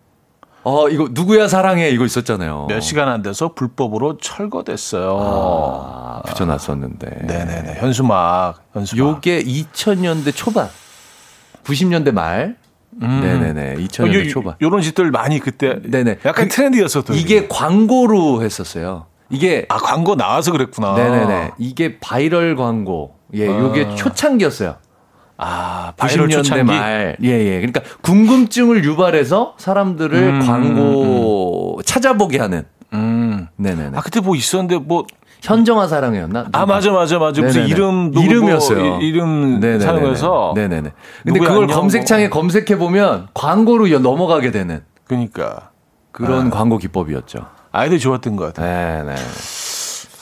[0.63, 2.65] 어, 이거 누구야 사랑해 이거 있었잖아요.
[2.67, 5.17] 몇 시간 안 돼서 불법으로 철거됐어요.
[5.19, 7.09] 아, 붙여놨었는데.
[7.23, 7.75] 네네네.
[7.79, 8.61] 현수막.
[8.73, 8.97] 현수막.
[8.99, 10.67] 요게 2000년대 초반.
[11.63, 12.57] 90년대 말.
[13.07, 13.75] 네네네.
[13.75, 14.55] 2000년대 초반.
[14.61, 15.79] 요런 짓들 많이 그때.
[15.83, 16.17] 네네.
[16.25, 17.15] 약간 그- 트렌드였었던.
[17.15, 19.05] 이게 광고로 했었어요.
[19.29, 20.95] 이게 아, 광고 나와서 그랬구나.
[20.95, 21.51] 네네네.
[21.59, 23.15] 이게 바이럴 광고.
[23.35, 23.95] 예, 요게 아.
[23.95, 24.75] 초창기였어요.
[25.37, 26.63] 아, 바이럴 90년대 초창기.
[26.65, 27.15] 말.
[27.23, 27.55] 예, 예.
[27.57, 32.63] 그러니까 궁금증을 유발해서 사람들을 음, 광고 찾아보게 하는.
[32.93, 33.47] 음.
[33.55, 33.97] 네네네.
[33.97, 35.05] 아, 그때 뭐 있었는데 뭐.
[35.41, 36.47] 현정아 사랑해였나?
[36.51, 37.41] 아, 맞아, 맞아, 맞아.
[37.41, 37.67] 무슨.
[37.67, 38.21] 이름도.
[38.21, 38.83] 이름이었어요.
[38.83, 39.79] 뭐 이- 이름 네네네네.
[39.85, 40.53] 사용해서.
[40.55, 40.91] 네네네.
[41.23, 42.41] 근데 그걸 검색창에 뭐.
[42.41, 45.69] 검색해 보면 광고로 여- 넘어가게 되는 그니까.
[46.11, 47.39] 그런 광고 기법이었죠.
[47.71, 49.05] 아이들 좋았던 것 같아요.
[49.05, 49.15] 네네.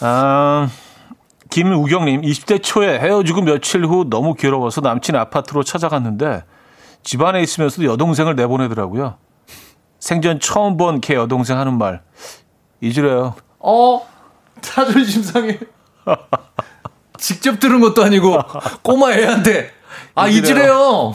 [0.01, 0.69] 아,
[1.49, 6.43] 김우경님, 20대 초에 헤어지고 며칠 후 너무 괴로워서 남친 아파트로 찾아갔는데
[7.03, 9.15] 집안에 있으면서도 여동생을 내보내더라고요.
[9.99, 12.01] 생전 처음 본 걔 여동생 하는 말.
[12.81, 13.33] 잊으래요.
[13.59, 14.01] 어?
[14.61, 15.59] 자존심 상해.
[17.17, 18.37] 직접 들은 것도 아니고
[18.83, 19.71] 꼬마 애한테
[20.15, 21.13] 아 잊으래요.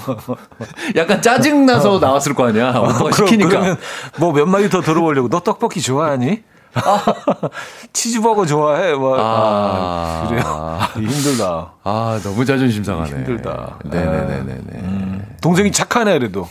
[0.96, 2.70] 약간 짜증 나서 나왔을 거 아니야.
[2.70, 3.76] 오빠가 그럼- 시키니까.
[4.18, 5.28] 뭐 몇 마디 더 들어보려고.
[5.28, 6.42] 너 떡볶이 좋아하니?
[7.92, 8.94] 치즈버거 좋아해?
[8.94, 9.16] 뭐.
[9.18, 10.28] 아, 아.
[10.28, 10.78] 그래요.
[11.10, 11.72] 힘들다.
[11.84, 13.10] 아 너무 자존심 상하네.
[13.10, 13.78] 힘들다.
[13.84, 15.36] 네네네네.
[15.42, 16.48] 동생이 착하네, 그래도.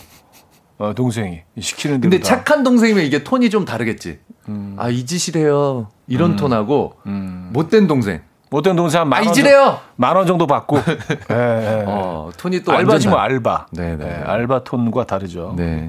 [0.78, 1.42] 어, 동생이.
[1.60, 2.10] 시키는 대로.
[2.10, 2.36] 근데 다.
[2.36, 4.20] 착한 동생이면 이게 톤이 좀 다르겠지.
[4.48, 4.76] 음.
[4.78, 5.88] 아 잊으시래요.
[6.08, 8.20] 이런 톤하고 못된 동생.
[8.50, 9.34] 못된 동생 한아만 원.
[9.34, 9.78] 잊으래요.
[9.96, 10.76] 만원 정도 받고.
[11.30, 11.84] 예, 예.
[11.86, 13.66] 어 톤이 또 알바지 뭐 다- 알바.
[13.72, 14.04] 네네.
[14.04, 15.54] 예, 알바 톤과 다르죠.
[15.56, 15.88] 네.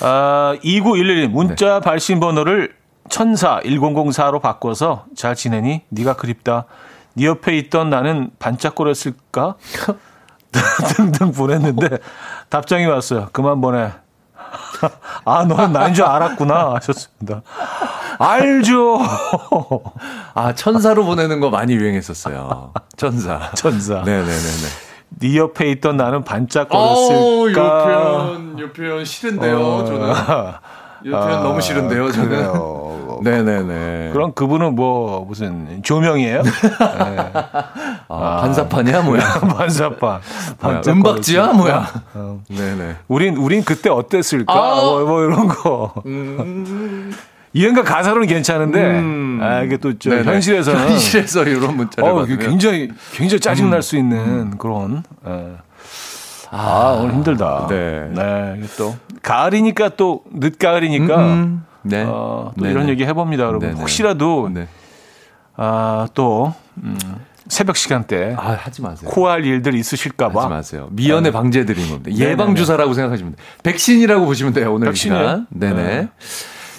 [0.00, 2.74] 아, 2911 문자 발신 번호를
[3.08, 5.82] 천사 1004로 바꿔서 잘 지내니?
[5.90, 6.64] 네가 그립다.
[7.14, 9.56] 네 옆에 있던 나는 반짝거렸을까?
[10.96, 11.98] 등등 보냈는데
[12.48, 13.28] 답장이 왔어요.
[13.32, 13.90] 그만 보내.
[15.24, 16.74] 아, 너는 나인 줄 알았구나.
[16.74, 17.42] 하셨습니다.
[18.18, 19.00] 알죠.
[20.34, 22.72] 아, 천사로 보내는 거 많이 유행했었어요.
[22.96, 23.50] 천사.
[23.54, 24.02] 천사.
[24.02, 24.68] 네네네네.
[25.20, 27.50] 네 옆에 있던 나는 반짝 거렸을까.
[27.52, 29.84] 요 표현, 요 표현 싫은데요, 어.
[29.84, 30.08] 저는.
[31.06, 32.28] 요 표현 너무 싫은데요, 저는.
[32.28, 32.91] 그래요.
[33.22, 34.10] 네네네.
[34.12, 36.42] 그럼 그분은 뭐 무슨 조명이에요?
[38.08, 39.20] 아, 반사판이야, 뭐야?
[39.56, 40.20] 반사판.
[40.60, 41.88] 뭐야, 은박지야, 뭐야?
[42.14, 42.40] 어.
[42.48, 42.96] 네네.
[43.08, 44.52] 우린 우린 그때 어땠을까?
[44.52, 44.80] 아.
[44.80, 45.94] 뭐, 뭐 이런 거.
[47.54, 49.38] 이해가 가사로는 괜찮은데 음.
[49.42, 50.22] 아 이게 또저 네네.
[50.22, 55.02] 현실에서는 현실에서 이런 문자를 어, 받으면 굉장히 굉장히 짜증 날수 있는 그런.
[55.26, 55.56] 예.
[56.54, 57.66] 아, 오늘 힘들다.
[57.68, 58.10] 네.
[58.10, 58.54] 네.
[58.58, 62.02] 이게 또 가을이니까 또 늦가을이니까 음, 네.
[62.06, 62.72] 어, 또 네네.
[62.72, 63.68] 이런 얘기 해봅니다, 여러분.
[63.68, 63.80] 네네.
[63.80, 64.68] 혹시라도 네.
[65.56, 66.96] 아, 또 음,
[67.48, 69.10] 새벽 시간대 아, 하지 마세요.
[69.10, 70.40] 코할 일들 있으실까봐.
[70.40, 70.88] 하지 마세요.
[70.92, 72.10] 미연에 방지해 드리는 겁니다.
[72.10, 72.30] 네네네.
[72.30, 73.46] 예방 주사라고 생각하시면 돼요.
[73.62, 74.72] 백신이라고 보시면 돼요.
[74.72, 75.20] 오늘 이 백신이에요?
[75.22, 75.46] 시간.
[75.50, 75.82] 네네.
[75.82, 76.08] 네.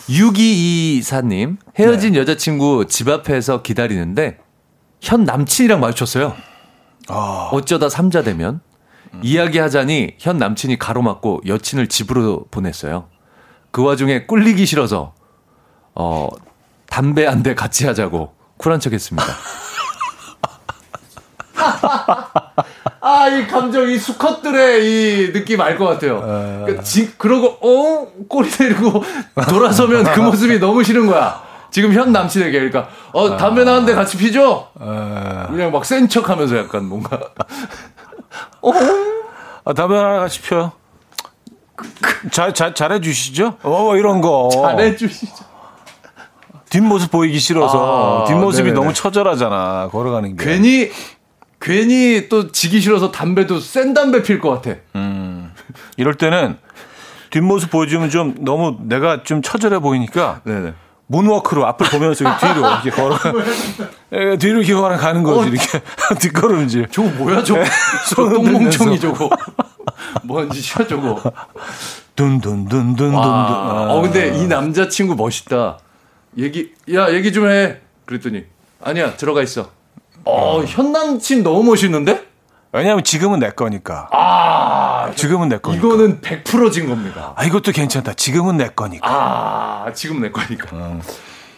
[0.10, 4.38] 6224님 헤어진 여자친구 집 앞에서 기다리는데
[5.02, 6.34] 현 남친이랑 마주쳤어요.
[7.08, 7.50] 아.
[7.52, 8.62] 어쩌다 삼자 되면
[9.22, 13.06] 이야기하자니 현 남친이 가로막고 여친을 집으로 보냈어요.
[13.74, 15.14] 그 와중에 꿀리기 싫어서
[15.96, 16.30] 어
[16.88, 19.26] 담배 한 대 같이 하자고 쿨한 척했습니다.
[23.02, 26.22] 아, 이 감정, 이 수컷들의 이 느낌 알 것 같아요.
[26.22, 28.08] 그러니까 지, 그러고, 어?
[28.30, 29.04] 꼬리 내리고
[29.50, 31.42] 돌아서면 그 모습이 너무 싫은 거야.
[31.72, 32.52] 지금 현 남친에게.
[32.52, 34.68] 그러니까, 어, 담배 나는데 같이 피죠?
[34.80, 34.86] 에,
[35.48, 37.20] 그냥 막 센 척 하면서 약간 뭔가.
[38.62, 38.72] 어?
[39.66, 40.72] 아, 담배 하나 같이 펴요.
[42.32, 43.58] 잘, 잘, 잘해주시죠?
[43.64, 44.50] 어, 이런 거.
[44.52, 45.46] 잘해주시죠.
[46.70, 48.24] 뒷모습 보이기 싫어서.
[48.24, 48.80] 아, 뒷모습이 네네네.
[48.80, 50.44] 너무 처절하잖아, 걸어가는 게.
[50.46, 50.92] 괜히,
[51.62, 54.78] 괜히 또 지기 싫어서 담배도 센 담배 필 것 같아.
[55.98, 56.58] 이럴 때는
[57.30, 60.74] 뒷모습 보여주면 좀 너무 내가 좀 처절해 보이니까 네네.
[61.08, 63.18] 문워크로 앞을 보면서 뒤로 이렇게 걸어.
[64.12, 65.52] 에, 뒤로 이렇게 걸어 가는 거지, 어.
[65.52, 65.82] 이렇게.
[66.20, 66.88] 뒷걸음질.
[66.90, 67.64] 저거 뭐야, 저거.
[68.10, 69.00] 저손 똥멍청이.
[69.00, 69.30] 저거.
[70.24, 71.22] 뭔지 저거.
[72.16, 73.14] 둔둔둔둔둔둔.
[73.14, 73.94] 와.
[73.94, 75.80] 어, 근데 이 남자친구 멋있다.
[76.38, 77.78] 얘기, 야, 얘기 좀 해.
[78.06, 78.46] 그랬더니,
[78.82, 79.70] 아니야, 들어가 있어.
[80.26, 82.28] 어, 현 남친 너무 멋있는데?
[82.72, 84.10] 왜냐면 지금은 내 거니까.
[84.12, 85.12] 아.
[85.16, 85.86] 지금은 내 거니까.
[85.86, 87.34] 이거는 100%진 겁니다.
[87.36, 88.14] 아, 이것도 괜찮다.
[88.14, 89.08] 지금은 내 거니까.
[89.08, 90.76] 아, 지금 내 거니까.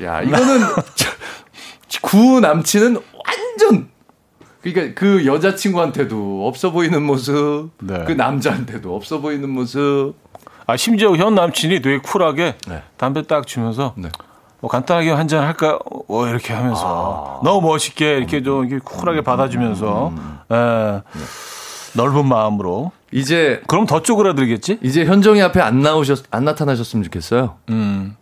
[0.03, 0.60] 야, 이거는,
[0.95, 1.12] 저-
[2.01, 3.89] 구 남친은 완전,
[4.74, 8.03] 그러니까 그 여자친구한테도 없어 보이는 모습, 네.
[8.07, 10.13] 그 남자한테도 없어 보이는 모습.
[10.66, 12.82] 아, 심지어 현 남친이 되게 쿨하게 네.
[12.97, 14.09] 담배 딱 주면서 네.
[14.61, 15.78] 뭐 간단하게 한 잔 할까?
[16.07, 20.13] 어, 이렇게 하면서 너무 멋있게 이렇게 좀 이렇게 쿨하게 받아주면서
[20.51, 21.01] 예,
[21.93, 22.91] 넓은 마음으로.
[23.11, 24.80] 이제, 그럼 더 쪼그라들겠지?
[24.82, 27.55] 이제 현정이 앞에 안 나오셨, 안 나타나셨으면 좋겠어요.
[27.70, 28.16] 음.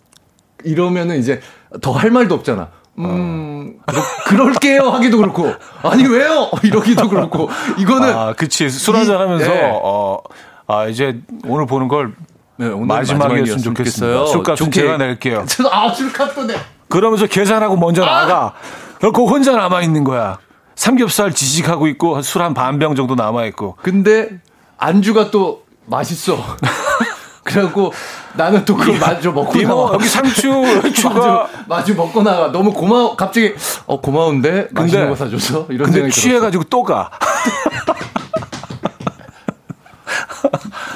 [0.66, 1.40] 이러면은 이제
[1.82, 2.68] 더 할 말도 없잖아.
[3.00, 3.80] 음,
[4.28, 6.50] 그러, 럴게요 하기도 그렇고, 아니, 왜요?
[6.64, 8.70] 이러기도 그렇고, 이거는, 아, 그치.
[8.70, 9.72] 술 한잔 하면서, 네.
[9.84, 10.20] 어,
[10.68, 12.14] 아, 이제 오늘 보는 걸
[12.58, 14.26] 네, 오늘 마지막이었으면 좋겠어요.
[14.28, 15.46] 술값은 제가 낼게요.
[15.50, 16.56] 저- 아, 술값도 내.
[16.88, 18.22] 그러면서 계산하고 먼저 아!
[18.22, 18.54] 나가.
[19.02, 20.38] 결코 혼자 남아 있는 거야.
[20.76, 23.76] 삼겹살 지식하고 있고, 술 한 반 병 정도 남아 있고.
[23.82, 24.30] 근데,
[24.78, 26.38] 안주가 또 맛있어.
[27.44, 27.92] 그래갖고,
[28.36, 29.94] 나는 또 그걸 마주 먹고 이모, 나와.
[29.94, 30.64] 여기 상추,
[30.96, 31.44] 추가.
[31.44, 32.52] 마주, 마주 먹고 나가.
[32.52, 33.16] 너무 고마워.
[33.16, 33.54] 갑자기,
[33.86, 34.70] 어, 고마운데?
[34.72, 35.66] 맛있는 거 사줘서?
[35.70, 36.22] 이런 근데 생각이 들었어.
[36.22, 37.10] 취해가지고 또 가.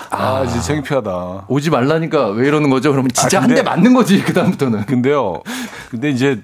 [0.10, 1.46] 아, 진짜 창피하다.
[1.48, 2.92] 오지 말라니까 왜 이러는 거죠?
[2.92, 4.86] 그러면 진짜 아, 한 근데- 대 맞는 거지, 그다음부터는.
[4.86, 5.42] 근데요,
[5.90, 6.42] 근데 이제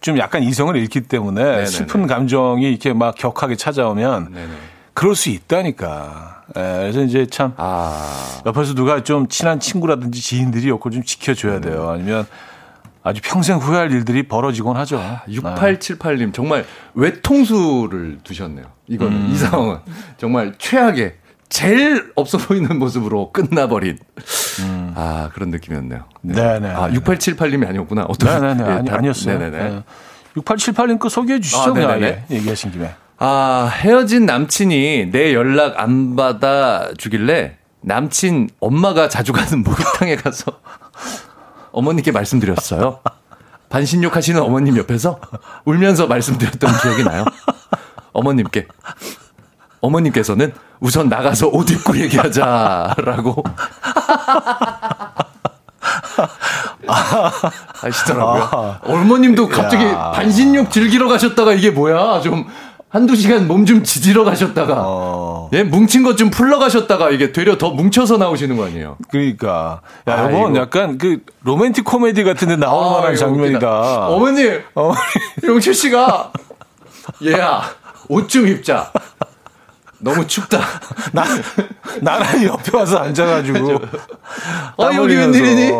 [0.00, 1.66] 좀 약간 이성을 잃기 때문에 네네네.
[1.66, 4.48] 슬픈 감정이 이렇게 막 격하게 찾아오면 네네.
[4.94, 6.39] 그럴 수 있다니까.
[6.56, 8.42] 예, 그래서 이제 참 아.
[8.46, 11.90] 옆에서 누가 좀 친한 친구라든지 지인들이 옆을 좀 지켜줘야 돼요.
[11.90, 12.26] 아니면
[13.02, 14.98] 아주 평생 후회할 일들이 벌어지곤 하죠.
[14.98, 18.66] 아, 6878님 정말 외통수를 두셨네요.
[18.88, 19.30] 이거는 음.
[19.32, 19.78] 이 상황은
[20.18, 21.14] 정말 최악의
[21.48, 23.98] 제일 없어 보이는 모습으로 끝나버린
[24.94, 26.04] 아 그런 느낌이었네요.
[26.22, 26.32] 음.
[26.32, 26.68] 네네.
[26.68, 28.02] 아 6878님이 아니었구나.
[28.02, 28.70] 어떤 네네네.
[28.70, 29.38] 예, 아니, 다- 아니었어요.
[29.38, 29.82] 네네네.
[30.36, 31.60] 6878님 거 소개해 주시죠.
[31.60, 32.02] 아, 그냥.
[32.02, 32.94] 예, 얘기하신 김에.
[33.22, 40.52] 아 헤어진 남친이 내 연락 안 받아 주길래 남친 엄마가 자주 가는 목욕탕에 가서
[41.70, 43.00] 어머니께 말씀드렸어요.
[43.68, 45.20] 반신욕 하시는 어머님 옆에서
[45.66, 47.26] 울면서 말씀드렸던 기억이 나요.
[48.14, 48.66] 어머님께.
[49.82, 53.44] 어머님께서는 우선 나가서 옷 입고 얘기하자라고
[57.74, 58.78] 하시더라고요.
[58.82, 60.10] 어머님도 갑자기 야.
[60.12, 62.20] 반신욕 즐기러 가셨다가 이게 뭐야?
[62.22, 62.46] 좀
[62.90, 65.48] 한두 시간 몸 좀 지지러 가셨다가 어.
[65.52, 68.96] 예, 뭉친 것 좀 풀러 가셨다가 이게 되려 더 뭉쳐서 나오시는 거 아니에요?
[69.10, 70.38] 그러니까 야, 아이고.
[70.38, 74.08] 이건 약간 그 로맨틱 코미디 같은데 나올 만한 아이고, 장면이다.
[74.08, 74.92] 어머니, 어.
[75.44, 76.32] 용철 씨가
[77.24, 77.62] 얘야
[78.08, 78.90] 옷 좀 입자.
[80.00, 80.58] 너무 춥다.
[81.12, 81.24] 나
[82.00, 83.74] 나란히 옆에 와서 앉아가지고
[84.78, 85.16] 아땀 여기.
[85.16, 85.72] 웬일이니?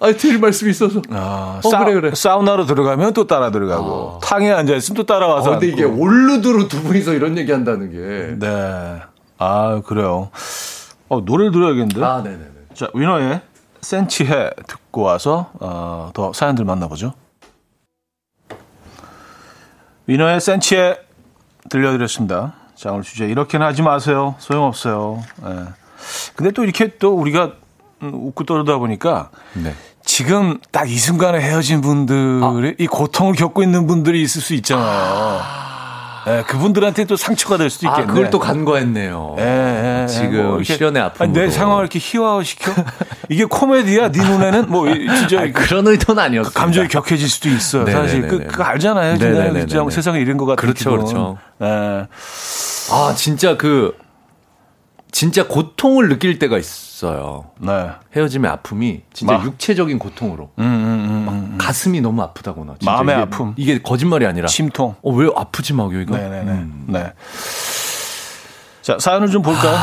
[0.00, 1.02] 아 드릴 말씀이 있어서.
[1.10, 2.14] 아, 어, 사, 그래, 그래.
[2.14, 6.00] 사우나로 들어가면 또 따라 들어가고 탕에 앉아 있으면 또 아, 따라와서 근데 이게 앉고.
[6.00, 8.36] 올루드로 두 분이서 이런 얘기 한다는 게.
[8.38, 9.00] 네.
[9.38, 10.30] 아 그래요.
[11.08, 12.04] 어 노래를 들어야겠는데.
[12.04, 12.44] 아, 네네네.
[12.74, 13.40] 자 위너의
[13.80, 17.12] 센치해 듣고 와서 어, 더 사연들 만나보죠.
[20.06, 20.96] 위너의 센치해
[21.70, 22.54] 들려드렸습니다.
[22.76, 24.34] 자 오늘 주제 이렇게는 하지 마세요.
[24.38, 25.22] 소용없어요.
[25.46, 25.64] 예.
[26.36, 27.52] 근데 또 이렇게 또 우리가
[28.02, 29.74] 음, 웃고 떠들다 보니까 네.
[30.04, 35.63] 지금 딱 이 순간에 헤어진 분들이 이 고통을 겪고 있는 분들이 있을 수 있잖아요.
[36.26, 38.06] 예, 그분들한테 또 상처가 될 수도 아, 있겠네.
[38.12, 39.36] 그걸 또 간과했네요.
[39.38, 40.06] 예, 예, 예.
[40.06, 40.58] 지금 뭐
[41.00, 41.12] 아픔으로.
[41.18, 42.72] 아니, 내 상황을 이렇게 희화화시켜?
[43.28, 44.10] 이게 코미디야?
[44.10, 44.66] 네 눈에는?
[44.68, 46.52] 뭐, 이- 진짜 아니, 그런 의도는 아니었어요.
[46.54, 47.86] 감정이 격해질 수도 있어요.
[47.86, 48.22] 사실.
[48.22, 48.46] 그, 네네네네.
[48.46, 49.16] 그거 알잖아요.
[49.18, 49.66] 진짜, 네네네네.
[49.66, 50.98] 진짜 세상에 이런 것 같은 그렇죠, 기분.
[51.04, 51.38] 그렇죠.
[51.62, 52.06] 예.
[52.92, 53.94] 아, 진짜 그,
[55.14, 57.44] 진짜 고통을 느낄 때가 있어요.
[57.60, 57.88] 네.
[58.16, 60.50] 헤어짐의 아픔이 진짜 마- 육체적인 고통으로.
[60.58, 61.54] 음, 음, 음, 음.
[61.56, 62.74] 가슴이 너무 아프다거나.
[62.84, 63.54] 마음의 이게, 아픔.
[63.56, 64.48] 이게 거짓말이 아니라.
[64.48, 64.96] 심통.
[65.00, 66.16] 어, 왜 아프지 막 여기가?
[66.18, 66.50] 네네네.
[66.50, 66.84] 음.
[66.88, 67.12] 네.
[68.82, 69.76] 자, 사연을 좀 볼까요?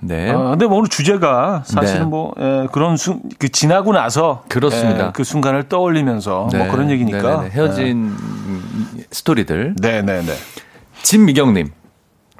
[0.00, 0.30] 네.
[0.32, 2.06] 아, 근데 뭐 오늘 주제가 사실은 네.
[2.06, 4.42] 뭐, 예, 그런 순, 그 지나고 나서.
[4.48, 5.06] 그렇습니다.
[5.06, 6.58] 예, 그 순간을 떠올리면서 네.
[6.58, 7.22] 뭐 그런 얘기니까.
[7.22, 7.50] 네네네.
[7.50, 9.76] 헤어진 음, 스토리들.
[9.80, 10.32] 네네네.
[11.04, 11.70] 진미경님.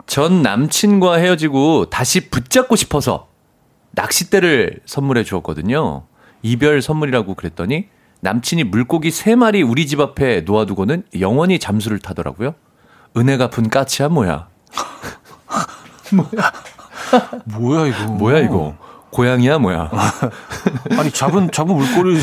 [0.07, 3.28] 전 남친과 헤어지고 다시 붙잡고 싶어서
[3.92, 6.05] 낚싯대를 선물해 주었거든요.
[6.42, 7.86] 이별 선물이라고 그랬더니
[8.20, 12.55] 남친이 물고기 세 마리 우리 집 앞에 놓아두고는 영원히 잠수를 타더라고요.
[13.16, 14.09] 은혜 갚은 까치야
[16.12, 16.52] 뭐야?
[17.44, 18.05] 뭐야, 이거.
[18.12, 18.76] 뭐야 이거?
[19.11, 19.90] 고양이야 뭐야?
[20.98, 22.18] 아니, 잡은, 잡은 물고기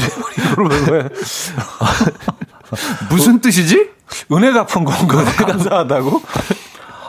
[0.91, 1.07] 왜,
[3.09, 3.89] 무슨 뜻이지?
[4.33, 5.23] 은혜 갚은 건가?
[5.23, 6.21] 감사하다고?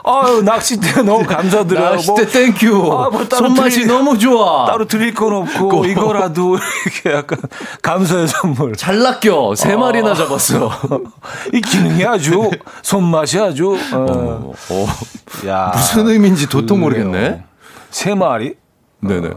[0.05, 1.91] 아유, 낚싯대 너무 감사드려요.
[1.95, 2.91] 낚싯대 thank you.
[2.91, 4.65] 아, 뭐 따로 손맛이 드릴- 너무 좋아.
[4.65, 7.39] 따로 드릴 건 없고, 이거라도 이렇게 약간
[7.81, 8.75] 감사의 선물.
[8.75, 9.55] 잘 낚여.
[9.55, 10.69] 세 마리나 잡았어.
[11.53, 12.49] 이 기능이 아주,
[12.81, 14.87] 손맛이 아주, 어, 어, 어.
[15.47, 15.71] 야.
[15.73, 17.05] 무슨 의미인지 도통 그래요.
[17.05, 17.43] 모르겠네.
[17.89, 18.55] 세 마리?
[18.99, 19.29] 네네.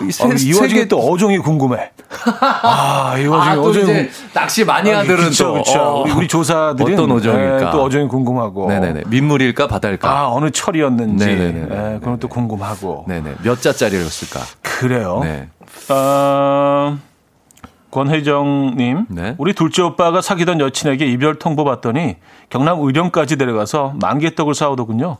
[0.00, 1.90] 이, 아, 이 와중에 또 어종이 궁금해.
[2.62, 5.80] 아, 이 와중에 아, 이제 낚시 마니아들은 그쵸, 또 그쵸.
[5.80, 6.02] 어.
[6.02, 7.66] 우리, 우리 조사들은 어떤 어종일까?
[7.66, 8.68] 예, 또 어종이 궁금하고.
[8.68, 9.02] 네네네.
[9.06, 10.08] 민물일까 바다일까?
[10.08, 11.26] 아, 어느 철이었는지.
[11.26, 11.94] 네네네네.
[11.94, 13.04] 예, 그건 또 궁금하고.
[13.06, 13.34] 네네.
[13.42, 14.40] 몇 자짜리였을까?
[14.62, 15.20] 그래요.
[15.22, 15.48] 네.
[15.90, 16.98] 어,
[17.90, 19.34] 권혜정님, 네.
[19.38, 22.16] 우리 둘째 오빠가 사귀던 여친에게 이별 통보 받더니
[22.50, 25.18] 경남 의령까지 데려가서 만개떡을 사오더군요.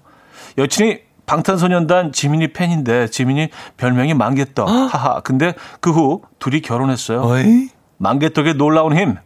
[0.59, 4.69] 여친이 방탄소년단 지민이 팬인데 지민이 별명이 만개떡.
[4.69, 5.21] 하하.
[5.21, 7.23] 근데 그 후 둘이 결혼했어요.
[7.23, 7.69] 어이?
[7.99, 9.17] 만개떡의 놀라운 힘.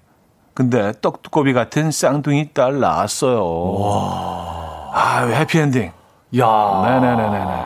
[0.55, 4.90] 근데 떡두꺼비 같은 쌍둥이 딸 낳았어요.
[4.92, 5.92] 아, 해피엔딩.
[6.38, 6.82] 야.
[6.84, 7.64] 네네네네네.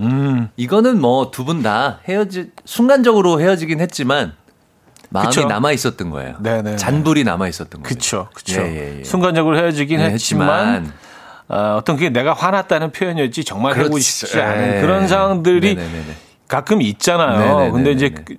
[0.00, 0.48] 음.
[0.56, 4.34] 이거는 뭐 두 분 다 헤어지 순간적으로 헤어지긴 했지만
[5.08, 5.46] 마음이 그쵸.
[5.46, 6.34] 남아 있었던 거예요.
[6.40, 6.76] 네네네.
[6.76, 7.88] 잔불이 남아 있었던 거예요.
[7.88, 8.60] 그쵸, 그쵸.
[8.60, 9.04] 예, 예, 예.
[9.04, 10.92] 순간적으로 헤어지긴 네, 했지만,
[11.48, 13.86] 어, 어떤 그게 내가 화났다는 표현이었지 정말 그렇죠.
[13.88, 14.80] 하고 싶지 않은 예.
[14.80, 16.04] 그런 상황들이 네네네네.
[16.48, 17.38] 가끔 있잖아요.
[17.38, 17.70] 네네네네네.
[17.72, 18.36] 근데 이제 그,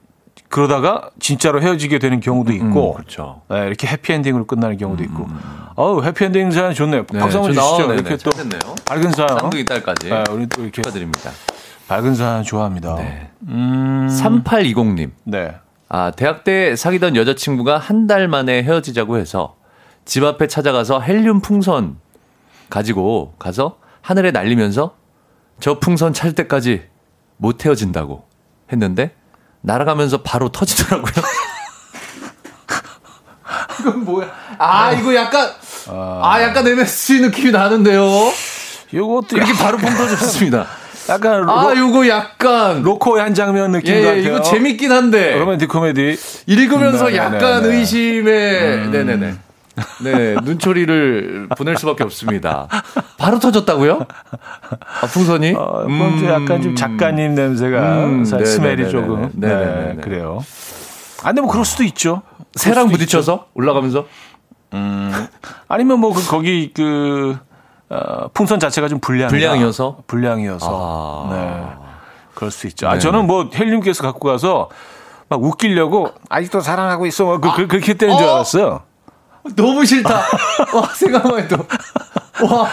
[0.49, 3.41] 그러다가 진짜로 헤어지게 되는 경우도 있고, 음, 그렇죠.
[3.49, 5.27] 네, 이렇게 해피엔딩으로 끝나는 경우도 있고.
[5.75, 7.05] 어우, 해피엔딩 사연 좋네요.
[7.11, 7.75] 네, 박수 한번 저- 주시죠.
[7.75, 8.75] 아, 네네, 이렇게 또잘 됐네요.
[8.85, 9.39] 밝은 사연.
[9.39, 11.31] 쌍둥이 딸까지 네, 우리 또 이렇게 축하드립니다.
[11.89, 12.95] 밝은 사연 좋아합니다.
[12.95, 13.29] 네.
[13.49, 15.11] 음, 3820님.
[15.25, 15.55] 네.
[15.89, 19.55] 아, 대학 때 사귀던 여자친구가 한 달 만에 헤어지자고 해서
[20.05, 21.97] 집 앞에 찾아가서 헬륨 풍선
[22.69, 24.95] 가지고 가서 하늘에 날리면서
[25.59, 26.83] 저 풍선 찰 때까지
[27.37, 28.25] 못 헤어진다고
[28.71, 29.15] 했는데
[29.61, 31.11] 날아가면서 바로 터지더라고요.
[33.79, 34.27] 이건 뭐야?
[34.57, 35.49] 아, 이거 약간
[35.89, 38.03] 아, 약간 MSG 느낌이 나는데요.
[38.93, 40.67] 요것도 이렇게 바로 펑 터졌습니다.
[41.09, 44.17] 약간 로, 아, 요거 약간 로코의 한 장면 느낌 예, 같아요.
[44.17, 46.17] 예, 이거 재밌긴 한데 로맨틱 코미디.
[46.47, 47.75] 읽으면서 네, 네, 약간 네, 네.
[47.77, 49.35] 의심의 네네네
[50.03, 52.67] 네 눈초리를 보낼 수밖에 없습니다.
[53.17, 54.05] 바로 터졌다고요?
[55.01, 55.53] 아, 풍선이?
[55.55, 58.45] 어, 좀 약간 좀 작가님 냄새가 음, 사- 네네네네네.
[58.45, 59.29] 스멜이 조금.
[59.33, 60.01] 네, 네네네 네.
[60.01, 60.43] 그래요.
[61.23, 62.21] 아, 근데 뭐 그럴 수도 있죠.
[62.55, 64.05] 새랑 부딪혀서 올라가면서
[65.67, 67.37] 아니면 뭐 그 거기 그
[67.89, 69.99] 어, 풍선 자체가 좀 불량 불량이어서?
[70.07, 71.33] 불량이어서 아.
[71.33, 71.85] 네
[72.35, 72.87] 그럴 수 있죠.
[72.87, 72.99] 아 네네.
[73.01, 74.69] 저는 뭐 헬륨께서 갖고 가서
[75.29, 78.35] 막 웃기려고 아직도 사랑하고 있어 막 그, 그, 그렇게 했다는 줄 어?
[78.35, 78.81] 알았어요.
[79.55, 80.15] 너무 싫다.
[80.73, 81.57] 와 생각만 해도
[82.39, 82.69] 와,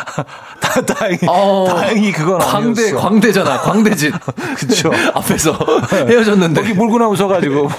[0.61, 3.01] 다, 다행히, 어, 다행히 그건 광대, 아니었어.
[3.01, 4.13] 광대잖아, 광대짓.
[4.59, 4.91] 그쵸.
[5.15, 5.57] 앞에서
[5.91, 6.61] 헤어졌는데.
[6.61, 7.71] 거기 물고 나오셔가지고.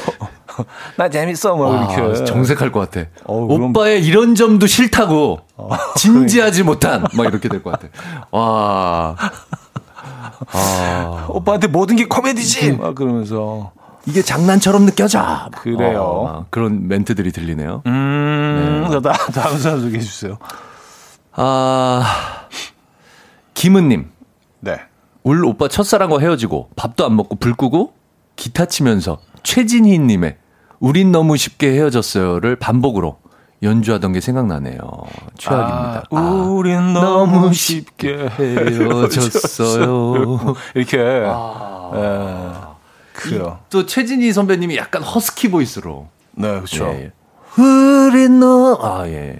[0.98, 2.26] 나 재밌어, 뭐, 아, 이렇게.
[2.26, 3.08] 정색할 것 같아.
[3.26, 5.42] 어우, 어, 오빠의 이런 점도 싫다고
[5.96, 7.88] 진지하지 못한 막 이렇게 될 것 같아.
[8.32, 9.16] 와.
[10.52, 12.72] 아, 오빠한테 모든 게 코미디지!
[12.74, 13.72] 막 그러면서.
[14.08, 15.50] 이게 장난처럼 느껴져.
[15.58, 16.02] 그래요.
[16.02, 17.82] 어, 그런 멘트들이 들리네요.
[17.86, 20.38] 음, 자, 다, 다음 사람 소개해 주세요.
[21.34, 22.04] 아,
[23.56, 24.10] 김은님.
[24.60, 24.80] 네.
[25.24, 27.94] 울 오빠 첫사랑과 헤어지고 밥도 안 먹고 불 끄고
[28.36, 30.38] 기타 치면서 최진희님의
[30.80, 33.18] 우린 너무 쉽게 헤어졌어요를 반복으로
[33.64, 34.78] 연주하던 게 생각나네요.
[35.38, 36.04] 최악입니다.
[36.12, 40.38] 아, 우린 너무 쉽게 헤어졌어요.
[40.76, 40.98] 이렇게.
[41.00, 42.65] 예.
[43.16, 43.60] 그래요.
[43.70, 46.10] 또 최진희 선배님이 약간 허스키 보이스로.
[46.32, 46.86] 네, 그렇죠.
[46.88, 47.12] 예,
[47.58, 47.62] 예.
[47.62, 49.38] 우린 너, 아, 예.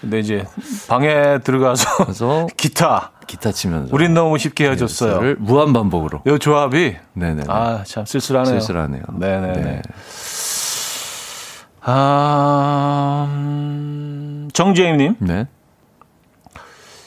[0.00, 0.44] 근데 이제
[0.88, 3.12] 방에 들어가서 그래서 기타.
[3.26, 3.88] 기타 치면서.
[3.94, 5.18] 우린 너무 쉽게 헤어졌어요.
[5.18, 6.20] 를 무한 반복으로.
[6.26, 7.44] 이 조합이 네네.
[7.48, 8.60] 아, 참 쓸쓸하네요.
[8.60, 9.02] 쓸쓸하네요.
[9.18, 9.62] 네네네.
[9.62, 9.82] 네.
[11.80, 15.16] 아, 음, 정재임님.
[15.20, 15.46] 네.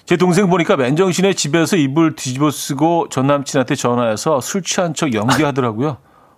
[0.06, 5.98] 제 동생 보니까 맨정신에 집에서 이불 뒤집어 쓰고 전 남친한테 전화해서 술 취한 척 연기하더라고요.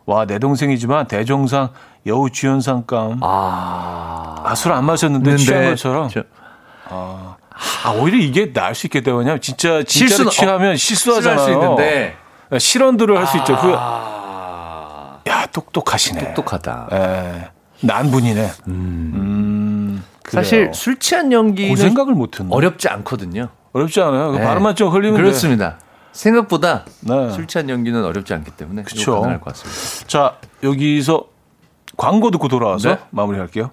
[0.10, 1.70] 와, 내 동생이지만 대종상
[2.08, 3.20] 여우 주연상감.
[3.22, 4.36] 아.
[4.44, 6.10] 아, 술 안 마셨는데 취한 것처럼.
[6.10, 6.24] 저-
[6.90, 9.14] 아, 오히려 이게 나을 수 있겠다.
[9.14, 11.40] 왜냐면 진짜, 진짜로 실수는- 취하면 어, 실수하잖아요.
[11.46, 12.16] 수 있는데.
[12.58, 13.56] 실언들을 할 수 있죠.
[13.62, 15.20] 그, 아.
[15.28, 16.34] 야, 똑똑하시네.
[16.34, 16.90] 똑똑하다.
[16.92, 17.50] 예.
[17.82, 18.50] 난 분이네.
[18.68, 20.04] 음.
[20.24, 20.44] 그래요.
[20.44, 22.50] 사실 술 취한 연기는 그 생각을 못 했네.
[22.52, 23.50] 어렵지 않거든요.
[23.74, 24.32] 어렵지 않아요.
[24.32, 24.44] 그 네.
[24.44, 25.22] 발음만 좀 흘리면 돼.
[25.22, 25.78] 그렇습니다.
[26.20, 27.32] 생각보다 네.
[27.32, 29.22] 술 취한 연기는 어렵지 않기 때문에 그쵸.
[29.22, 30.08] 가능할 것 같습니다.
[30.08, 31.26] 자, 여기서
[31.96, 33.00] 광고 듣고 돌아와서 네.
[33.12, 33.72] 마무리할게요.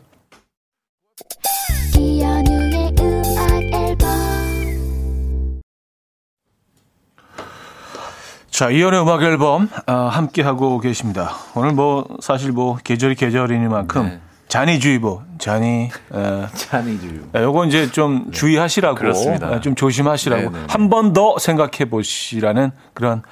[8.49, 11.33] 자, 이연의 음악 앨범 아, 함께 하고 계십니다.
[11.57, 14.21] 오늘 뭐 사실 뭐 계절이 계절이니만큼 네.
[14.49, 17.21] 잔이주의보, 잔이 에, 찬이주유.
[17.35, 19.01] 야, 요거 이제 좀 주의하시라고, 네.
[19.01, 19.53] 그렇습니다.
[19.55, 20.53] 에, 좀 조심하시라고.
[20.69, 23.23] 한 번 더 생각해 보시라는 그런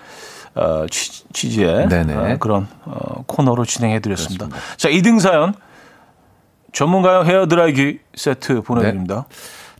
[0.54, 1.86] 어, 취, 취지의.
[2.34, 4.48] 어, 그런 어, 코너로 진행해 드렸습니다.
[4.76, 5.54] 자, 2등 사연
[6.72, 9.26] 전문가용 헤어 드라이기 세트 보내드립니다.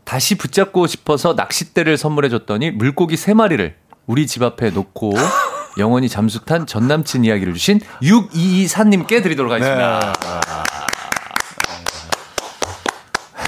[0.04, 3.74] 다시 붙잡고 싶어서 낚싯대를 선물해 줬더니 물고기 세 마리를
[4.06, 5.12] 우리 집 앞에 놓고
[5.78, 10.12] 영원히 잠수 탄 전 남친 이야기를 주신 6224님께 드리도록 하겠습니다.
[10.12, 10.43] 네.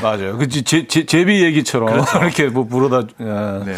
[0.07, 0.39] 맞아요.
[0.39, 3.25] 그 제, 제, 제비 얘기처럼 이렇게 뭐 물어다 예.
[3.25, 3.65] 그렇죠.
[3.65, 3.75] 네.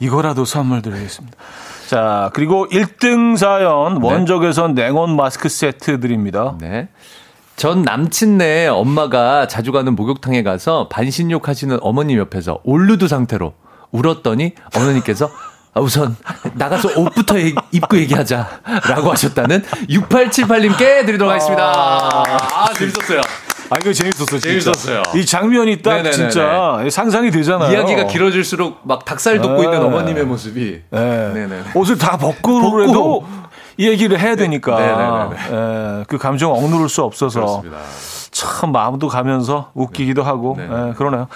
[0.00, 1.36] 이거라도 선물 드리겠습니다.
[1.88, 6.56] 자, 그리고 1등 사연 원적에선 냉온 마스크 세트 드립니다.
[6.60, 6.88] 네.
[7.56, 13.54] 전 남친네 엄마가 자주 가는 목욕탕에 가서 반신욕 하시는 어머님 옆에서 올루드 상태로
[13.92, 15.30] 울었더니 어머니께서
[15.72, 16.16] 아, 우선
[16.54, 17.36] 나가서 옷부터
[17.72, 21.64] 입고 얘기하자라고 하셨다는 6878님께 드리도록 하겠습니다.
[21.64, 23.20] 아, 재밌었어요.
[23.74, 24.38] 아, 이거 재밌었어요.
[24.38, 24.72] 진짜.
[24.72, 25.02] 재밌었어요.
[25.16, 26.12] 이 장면이 딱 네네네네.
[26.12, 27.72] 진짜 상상이 되잖아요.
[27.72, 29.64] 이야기가 길어질수록 막 닭살 돋고 네.
[29.64, 31.00] 있는 어머님의 모습이 네.
[31.00, 31.62] 네네네.
[31.74, 33.26] 옷을 다 벗고라도
[33.76, 35.36] 이 얘기를 해야 되니까 네네네네.
[36.00, 37.78] 예, 그 감정 억누를 수 없어서 그렇습니다.
[38.30, 40.64] 참 마음도 가면서 웃기기도 하고 네.
[40.64, 41.26] 예, 그러네요.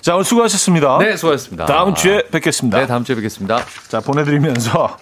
[0.00, 0.98] 자 오늘 수고하셨습니다.
[0.98, 1.66] 네, 수고하셨습니다.
[1.66, 2.78] 다음 주에 뵙겠습니다.
[2.78, 3.58] 네, 다음 주에 뵙겠습니다.
[3.88, 4.96] 자 보내드리면서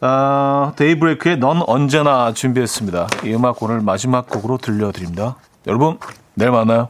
[0.00, 3.06] 어, 데이브레이크의 넌 언제나 준비했습니다.
[3.24, 5.36] 이 음악 오늘 마지막 곡으로 들려드립니다.
[5.66, 5.98] 여러분
[6.34, 6.88] 내일 만나요.